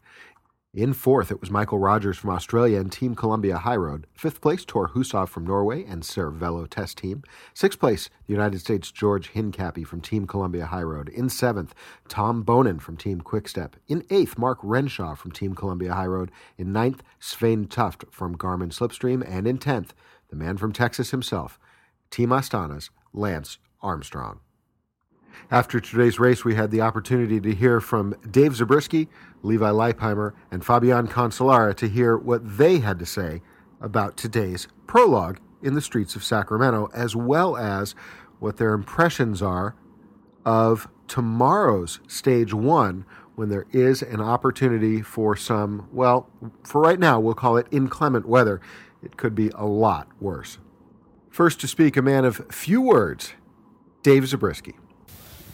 In 0.72 0.92
fourth, 0.92 1.32
it 1.32 1.40
was 1.40 1.50
Michael 1.50 1.80
Rogers 1.80 2.16
from 2.16 2.30
Australia 2.30 2.78
and 2.78 2.92
Team 2.92 3.16
Columbia 3.16 3.58
High 3.58 3.74
Road. 3.74 4.06
Fifth 4.14 4.40
place, 4.40 4.64
Thor 4.64 4.90
Hushovd 4.90 5.28
from 5.28 5.44
Norway 5.44 5.82
and 5.84 6.04
Cervelo 6.04 6.70
Test 6.70 6.98
Team. 6.98 7.24
Sixth 7.54 7.80
place, 7.80 8.08
the 8.28 8.32
United 8.32 8.60
States 8.60 8.92
George 8.92 9.32
Hincapie 9.32 9.84
from 9.84 10.00
Team 10.00 10.28
Columbia 10.28 10.66
High 10.66 10.84
Road. 10.84 11.08
In 11.08 11.28
seventh, 11.28 11.74
Tom 12.06 12.44
Boonen 12.44 12.80
from 12.80 12.96
Team 12.96 13.20
Quickstep. 13.20 13.74
In 13.88 14.04
eighth, 14.10 14.38
Mark 14.38 14.60
Renshaw 14.62 15.16
from 15.16 15.32
Team 15.32 15.56
Columbia 15.56 15.92
High 15.92 16.06
Road. 16.06 16.30
In 16.56 16.72
ninth, 16.72 17.02
Svein 17.18 17.66
Tuft 17.66 18.04
from 18.12 18.36
Garmin 18.36 18.70
Slipstream. 18.70 19.28
And 19.28 19.48
in 19.48 19.58
tenth, 19.58 19.92
the 20.28 20.36
man 20.36 20.56
from 20.56 20.72
Texas 20.72 21.10
himself, 21.10 21.58
Team 22.12 22.28
Astana's 22.28 22.90
Lance 23.12 23.58
Armstrong. 23.82 24.38
After 25.50 25.80
today's 25.80 26.18
race, 26.18 26.44
we 26.44 26.54
had 26.54 26.70
the 26.70 26.80
opportunity 26.80 27.40
to 27.40 27.54
hear 27.54 27.80
from 27.80 28.14
Dave 28.30 28.56
Zabriskie, 28.56 29.08
Levi 29.42 29.70
Leipheimer, 29.70 30.32
and 30.50 30.64
Fabian 30.64 31.08
Cancellara 31.08 31.74
to 31.76 31.88
hear 31.88 32.16
what 32.16 32.58
they 32.58 32.78
had 32.78 32.98
to 32.98 33.06
say 33.06 33.42
about 33.80 34.16
today's 34.16 34.68
prologue 34.86 35.38
in 35.62 35.74
the 35.74 35.80
streets 35.80 36.16
of 36.16 36.24
Sacramento, 36.24 36.88
as 36.94 37.14
well 37.16 37.56
as 37.56 37.94
what 38.38 38.56
their 38.56 38.72
impressions 38.72 39.42
are 39.42 39.74
of 40.44 40.88
tomorrow's 41.06 42.00
stage 42.06 42.54
one 42.54 43.04
when 43.34 43.48
there 43.48 43.66
is 43.72 44.02
an 44.02 44.20
opportunity 44.20 45.02
for 45.02 45.34
some, 45.36 45.88
well, 45.92 46.28
for 46.62 46.80
right 46.80 46.98
now, 46.98 47.18
we'll 47.18 47.34
call 47.34 47.56
it 47.56 47.66
inclement 47.70 48.26
weather. 48.26 48.60
It 49.02 49.16
could 49.16 49.34
be 49.34 49.50
a 49.54 49.64
lot 49.64 50.08
worse. 50.20 50.58
First 51.30 51.60
to 51.60 51.68
speak, 51.68 51.96
a 51.96 52.02
man 52.02 52.24
of 52.24 52.44
few 52.50 52.82
words, 52.82 53.32
Dave 54.02 54.26
Zabriskie. 54.26 54.76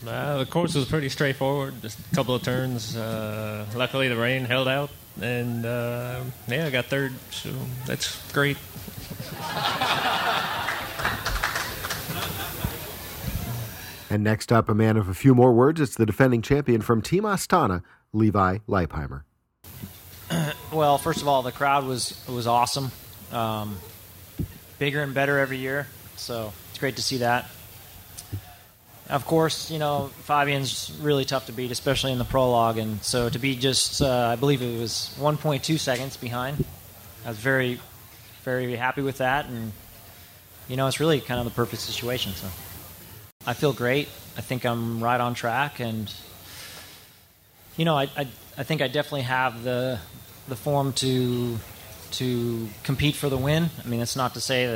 Uh, 0.09 0.39
the 0.39 0.47
course 0.47 0.75
was 0.75 0.87
pretty 0.87 1.09
straightforward. 1.09 1.81
Just 1.83 1.99
a 1.99 2.15
couple 2.15 2.35
of 2.35 2.43
turns. 2.43 2.97
Uh, 2.97 3.67
luckily, 3.75 4.09
the 4.09 4.17
rain 4.17 4.45
held 4.45 4.69
out, 4.69 4.91
and 5.21 5.65
uh, 5.65 6.21
yeah, 6.49 6.67
I 6.67 6.71
got 6.71 6.87
third, 6.87 7.13
so 7.31 7.51
that's 7.87 8.33
great. 8.33 8.57
and 14.11 14.23
next 14.23 14.53
up, 14.53 14.69
a 14.69 14.75
man 14.75 14.97
of 14.97 15.09
a 15.09 15.15
few 15.15 15.35
more 15.35 15.53
words. 15.53 15.81
It's 15.81 15.97
the 15.97 16.07
defending 16.07 16.43
champion 16.43 16.81
from 16.81 17.03
Team 17.03 17.25
Astana, 17.25 17.83
Levi 18.13 18.59
Leipheimer. 18.69 19.23
well, 20.73 20.99
first 20.99 21.23
of 21.23 21.29
all, 21.29 21.43
the 21.43 21.53
crowd 21.53 21.85
was 21.85 22.23
was 22.29 22.47
awesome. 22.47 22.91
Um, 23.33 23.77
bigger 24.79 25.03
and 25.03 25.15
better 25.15 25.39
every 25.39 25.59
year, 25.59 25.87
so 26.17 26.53
it's 26.71 26.79
great 26.79 26.97
to 26.97 27.03
see 27.03 27.19
that. 27.19 27.47
Of 29.09 29.25
course, 29.25 29.71
you 29.71 29.79
know 29.79 30.11
Fabian's 30.25 30.93
really 31.01 31.25
tough 31.25 31.47
to 31.47 31.53
beat, 31.53 31.71
especially 31.71 32.11
in 32.11 32.19
the 32.19 32.25
prologue, 32.25 32.79
and 32.79 33.01
so 33.03 33.29
to 33.29 33.39
be 33.39 33.55
just, 33.55 34.03
uh, 34.03 34.31
I 34.33 34.37
believe 34.37 34.63
it 34.63 34.81
was 34.81 35.17
1.2 35.21 35.79
seconds 35.79 36.17
behind. 36.17 36.65
I 37.25 37.29
was 37.29 37.39
very, 37.39 37.81
very 38.43 38.75
happy 38.75 39.03
with 39.03 39.19
that, 39.19 39.47
and 39.47 39.73
you 40.67 40.77
know 40.77 40.89
it's 40.89 40.99
really 40.99 41.21
kind 41.21 41.39
of 41.39 41.45
the 41.45 41.53
perfect 41.53 41.83
situation. 41.83 42.33
So 42.33 42.49
I 43.47 43.55
feel 43.55 43.73
great. 43.73 44.09
I 44.37 44.41
think 44.41 44.65
I'm 44.65 45.03
right 45.03 45.21
on 45.21 45.35
track, 45.35 45.79
and 45.79 46.13
you 47.77 47.85
know 47.85 47.97
I, 47.97 48.09
I, 48.17 48.27
I 48.59 48.65
think 48.65 48.83
I 48.83 48.89
definitely 48.89 49.23
have 49.23 49.63
the 49.63 50.01
the 50.49 50.57
form 50.57 50.93
to 50.95 51.59
to 52.13 52.69
compete 52.83 53.15
for 53.15 53.29
the 53.29 53.39
win. 53.39 53.71
I 53.85 53.87
mean, 53.87 54.01
it's 54.01 54.17
not 54.17 54.35
to 54.35 54.41
say 54.41 54.67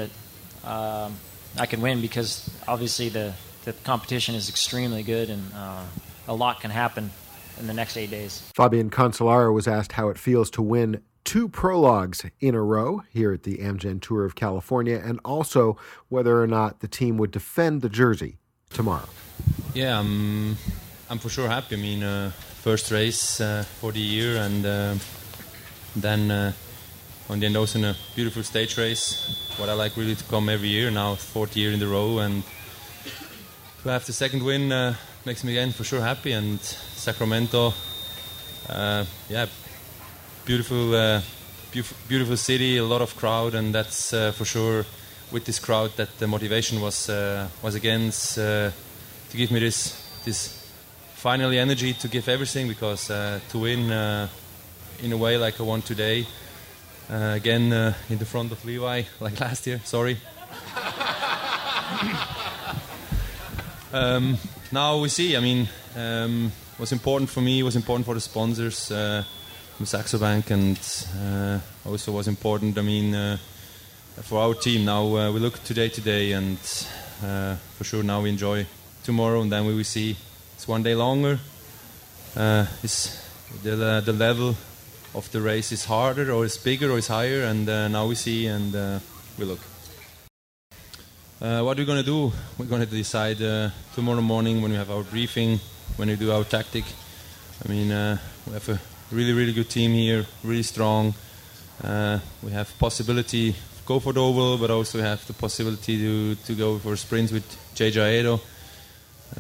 that 0.62 0.71
um, 0.71 1.16
I 1.59 1.66
can 1.66 1.81
win 1.81 2.01
because 2.01 2.49
obviously 2.69 3.09
the 3.09 3.35
the 3.64 3.73
competition 3.73 4.35
is 4.35 4.49
extremely 4.49 5.03
good 5.03 5.31
and 5.31 5.53
uh, 5.55 5.85
a 6.29 6.35
lot 6.35 6.61
can 6.61 6.70
happen 6.70 7.11
in 7.59 7.66
the 7.66 7.75
next 7.75 7.96
eight 7.96 8.11
days. 8.11 8.51
Fabian 8.55 8.90
Cancellara 8.90 9.53
was 9.53 9.68
asked 9.68 9.92
how 9.92 10.09
it 10.09 10.18
feels 10.18 10.51
to 10.51 10.62
win 10.62 11.03
two 11.25 11.49
prologues 11.49 12.25
in 12.40 12.55
a 12.55 12.62
row 12.62 13.03
here 13.11 13.33
at 13.33 13.42
the 13.42 13.59
Amgen 13.59 14.01
Tour 14.01 14.25
of 14.25 14.35
California 14.35 15.01
and 15.05 15.20
also 15.25 15.77
whether 16.09 16.42
or 16.42 16.46
not 16.46 16.81
the 16.81 16.88
team 16.88 17.18
would 17.18 17.31
defend 17.31 17.83
the 17.83 17.88
jersey 17.88 18.38
tomorrow. 18.70 19.09
Yeah, 19.75 19.99
I'm, 19.99 20.57
I'm 21.11 21.18
for 21.18 21.29
sure 21.29 21.49
happy. 21.49 21.77
I 21.77 21.79
mean, 21.79 22.03
uh, 22.03 22.31
first 22.31 22.90
race 22.90 23.40
uh, 23.40 23.64
for 23.81 23.92
the 23.92 24.01
year 24.01 24.37
and 24.37 24.64
uh, 24.64 24.94
then 25.94 26.31
uh, 26.31 26.53
on 27.29 27.40
the 27.40 27.46
end 27.46 27.57
also 27.57 27.79
in 27.79 27.85
a 27.85 27.96
beautiful 28.14 28.42
stage 28.42 28.77
race. 28.79 29.55
What 29.57 29.68
I 29.68 29.75
like 29.75 29.96
really 29.96 30.14
to 30.14 30.25
come 30.25 30.49
every 30.49 30.68
year 30.68 30.90
now, 30.90 31.14
fourth 31.14 31.57
year 31.57 31.73
in 31.73 31.83
a 31.83 31.87
row 31.87 32.18
and 32.18 32.42
to 33.83 33.88
have 33.88 34.05
the 34.05 34.12
second 34.12 34.43
win 34.43 34.71
uh, 34.73 34.95
makes 35.25 35.43
me 35.43 35.53
again 35.53 35.73
for 35.73 35.85
sure 35.85 36.01
happy. 36.01 36.33
And 36.33 36.61
Sacramento, 36.61 37.73
uh, 38.69 39.05
yeah, 39.29 39.47
beautiful, 40.45 40.95
uh, 40.95 41.23
beautiful, 42.09 42.37
city, 42.37 42.77
a 42.77 42.85
lot 42.85 43.01
of 43.01 43.16
crowd, 43.16 43.55
and 43.55 43.75
that's 43.75 44.12
uh, 44.12 44.33
for 44.33 44.45
sure 44.45 44.85
with 45.33 45.45
this 45.45 45.59
crowd 45.59 45.93
that 45.97 46.19
the 46.19 46.27
motivation 46.27 46.81
was 46.81 47.09
uh, 47.09 47.49
was 47.62 47.75
against 47.75 48.38
uh, 48.38 48.71
to 49.31 49.37
give 49.37 49.51
me 49.51 49.61
this 49.61 49.95
this 50.25 50.57
finally 51.14 51.59
energy 51.59 51.95
to 51.95 52.09
give 52.09 52.29
everything 52.29 52.69
because 52.69 53.07
to 53.07 53.59
win 53.59 53.90
in 55.03 55.12
a 55.12 55.16
way 55.16 55.37
like 55.38 55.61
I 55.61 55.62
won 55.62 55.83
today. 55.83 56.27
again 57.11 57.73
in 58.09 58.19
the 58.19 58.25
front 58.25 58.53
of 58.53 58.64
Levi, 58.64 59.03
like 59.21 59.40
last 59.40 59.66
year. 59.66 59.81
Sorry. 59.85 60.16
Um, 63.92 64.38
now 64.70 65.00
we 65.00 65.09
see. 65.09 65.37
I 65.37 65.40
mean, 65.40 65.68
um, 65.96 66.53
what's 66.76 66.92
important 66.92 67.29
for 67.29 67.40
me 67.40 67.64
was 67.64 67.74
important 67.74 68.07
for 68.07 68.14
the 68.14 68.20
sponsors 68.20 68.92
uh, 68.92 69.24
Saxo 69.83 70.18
Bank, 70.18 70.50
and 70.50 70.79
uh, 71.20 71.59
also 71.85 72.12
was 72.12 72.29
important. 72.29 72.79
I 72.79 72.83
mean, 72.83 73.14
uh, 73.14 73.37
for 74.22 74.38
our 74.38 74.55
team. 74.55 74.85
Now 74.85 75.03
uh, 75.16 75.33
we 75.33 75.40
look 75.40 75.64
today, 75.64 75.88
today, 75.88 76.33
and 76.33 76.59
uh, 77.24 77.57
for 77.76 77.83
sure 77.83 78.05
now 78.05 78.20
we 78.22 78.29
enjoy 78.29 78.64
tomorrow, 79.03 79.40
and 79.40 79.50
then 79.50 79.66
we 79.66 79.74
will 79.74 79.85
see. 79.85 80.16
It's 80.55 80.68
one 80.68 80.85
day 80.85 80.94
longer. 80.94 81.40
Uh, 82.37 82.66
it's 82.85 83.18
the 83.64 84.03
the 84.05 84.12
level 84.12 84.55
of 85.16 85.29
the 85.33 85.40
race 85.40 85.72
is 85.72 85.87
harder, 85.87 86.31
or 86.31 86.44
is 86.44 86.57
bigger, 86.59 86.92
or 86.92 86.98
is 86.98 87.09
higher, 87.09 87.42
and 87.42 87.66
now 87.66 88.07
we 88.07 88.14
see 88.14 88.46
and 88.46 88.72
we 89.37 89.44
look. 89.46 89.61
Uh, 91.42 91.62
what 91.62 91.79
we're 91.79 91.87
going 91.87 91.96
to 91.96 92.05
do, 92.05 92.31
we're 92.59 92.66
going 92.66 92.83
to 92.83 92.87
decide 92.87 93.40
uh, 93.40 93.70
tomorrow 93.94 94.20
morning 94.20 94.61
when 94.61 94.72
we 94.72 94.76
have 94.76 94.90
our 94.90 95.03
briefing, 95.03 95.59
when 95.96 96.09
we 96.09 96.14
do 96.14 96.31
our 96.31 96.44
tactic. 96.44 96.85
I 97.64 97.68
mean, 97.72 97.90
uh, 97.90 98.18
we 98.46 98.53
have 98.53 98.68
a 98.68 98.79
really, 99.11 99.33
really 99.33 99.55
good 99.55 99.70
team 99.70 99.92
here, 99.92 100.26
really 100.44 100.62
strong. 100.62 101.14
Uh, 101.83 102.18
we 102.42 102.50
have 102.50 102.79
possibility 102.79 103.57
go 103.87 103.98
for 104.00 104.12
the 104.12 104.20
oval, 104.20 104.59
but 104.59 104.70
also 104.70 105.00
have 105.00 105.26
the 105.26 105.33
possibility 105.33 105.96
to, 105.96 106.35
to 106.35 106.55
go 106.55 106.79
for 106.79 106.94
sprints 106.94 107.33
with 107.33 107.48
JJ 107.74 107.96
Haedo. 107.96 108.40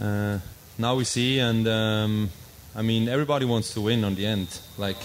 Uh, 0.00 0.38
now 0.78 0.94
we 0.94 1.04
see, 1.04 1.38
and 1.38 1.68
um, 1.68 2.30
I 2.74 2.80
mean, 2.80 3.10
everybody 3.10 3.44
wants 3.44 3.74
to 3.74 3.82
win 3.82 4.04
on 4.04 4.14
the 4.14 4.24
end, 4.24 4.48
like 4.78 4.96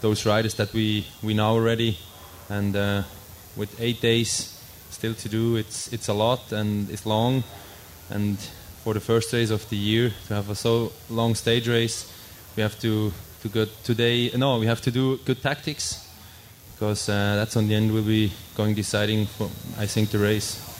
those 0.00 0.26
riders 0.26 0.54
that 0.54 0.72
we, 0.72 1.06
we 1.22 1.34
know 1.34 1.50
already. 1.50 1.98
And 2.48 2.74
uh, 2.74 3.02
with 3.56 3.80
eight 3.80 4.00
days, 4.00 4.58
still 4.92 5.14
to 5.14 5.28
do. 5.28 5.56
It's 5.56 5.92
it's 5.92 6.08
a 6.08 6.14
lot 6.14 6.52
and 6.52 6.90
it's 6.90 7.06
long, 7.06 7.44
and 8.10 8.38
for 8.84 8.94
the 8.94 9.00
first 9.00 9.32
race 9.32 9.50
of 9.50 9.68
the 9.68 9.76
year 9.76 10.12
to 10.28 10.34
have 10.34 10.50
a 10.50 10.54
so 10.54 10.92
long 11.08 11.34
stage 11.34 11.68
race, 11.68 12.06
we 12.56 12.62
have 12.62 12.78
to 12.80 13.12
to 13.42 13.48
go 13.48 13.66
today. 13.84 14.30
No, 14.36 14.58
we 14.58 14.66
have 14.66 14.80
to 14.82 14.90
do 14.90 15.18
good 15.24 15.42
tactics 15.42 16.08
because 16.74 17.08
uh, 17.08 17.36
that's 17.36 17.56
on 17.56 17.68
the 17.68 17.74
end 17.74 17.92
will 17.92 18.02
be 18.02 18.32
going 18.56 18.74
deciding 18.74 19.26
for 19.26 19.50
I 19.78 19.86
think 19.86 20.10
the 20.10 20.18
race. 20.18 20.71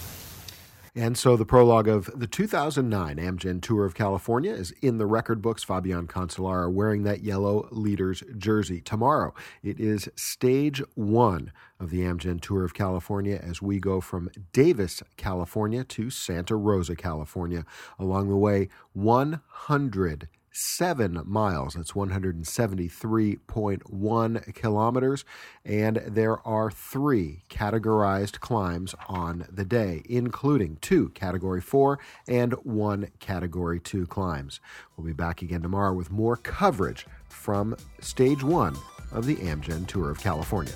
And 0.94 1.16
so 1.16 1.37
the 1.37 1.46
prologue 1.46 1.88
of 1.88 2.11
the 2.14 2.26
2009 2.26 3.16
Amgen 3.16 3.62
Tour 3.62 3.87
of 3.87 3.94
California 3.94 4.52
is 4.52 4.72
in 4.83 4.98
the 4.98 5.07
record 5.07 5.40
books. 5.40 5.64
Fabian 5.64 6.07
Cancellara 6.07 6.70
wearing 6.70 7.02
that 7.05 7.22
yellow 7.22 7.66
leader's 7.70 8.22
jersey. 8.37 8.83
Tomorrow, 8.83 9.33
it 9.62 9.81
is 9.81 10.11
stage 10.16 10.83
one 10.94 11.50
of 11.81 11.88
the 11.88 12.00
Amgen 12.00 12.42
Tour 12.42 12.62
of 12.62 12.74
California 12.74 13.40
as 13.42 13.62
we 13.62 13.81
go 13.81 14.02
from 14.02 14.31
Davis, 14.52 15.02
California 15.16 15.83
to 15.83 16.11
Santa 16.11 16.57
Rosa, 16.57 16.94
California. 16.94 17.64
Along 17.98 18.28
the 18.28 18.37
way, 18.37 18.68
100 18.92 20.28
seven 20.53 21.23
miles. 21.25 21.75
That's 21.75 21.93
173.1 21.93 24.55
kilometers. 24.55 25.25
And 25.65 26.03
there 26.07 26.47
are 26.47 26.71
three 26.71 27.43
categorized 27.49 28.41
climbs 28.41 28.95
on 29.09 29.47
the 29.51 29.65
day, 29.65 30.03
including 30.09 30.77
two 30.81 31.09
Category 31.11 31.61
4 31.61 31.99
and 32.29 32.53
one 32.65 33.09
Category 33.19 33.81
2 33.81 34.07
climbs. 34.07 34.61
We'll 34.97 35.07
be 35.07 35.12
back 35.12 35.43
again 35.43 35.62
tomorrow 35.62 35.93
with 35.93 36.11
more 36.11 36.37
coverage 36.37 37.07
from 37.29 37.77
Stage 38.01 38.43
1 38.43 38.77
of 39.12 39.27
the 39.27 39.37
Amgen 39.37 39.87
Tour 39.87 40.11
of 40.11 40.19
California. 40.21 40.73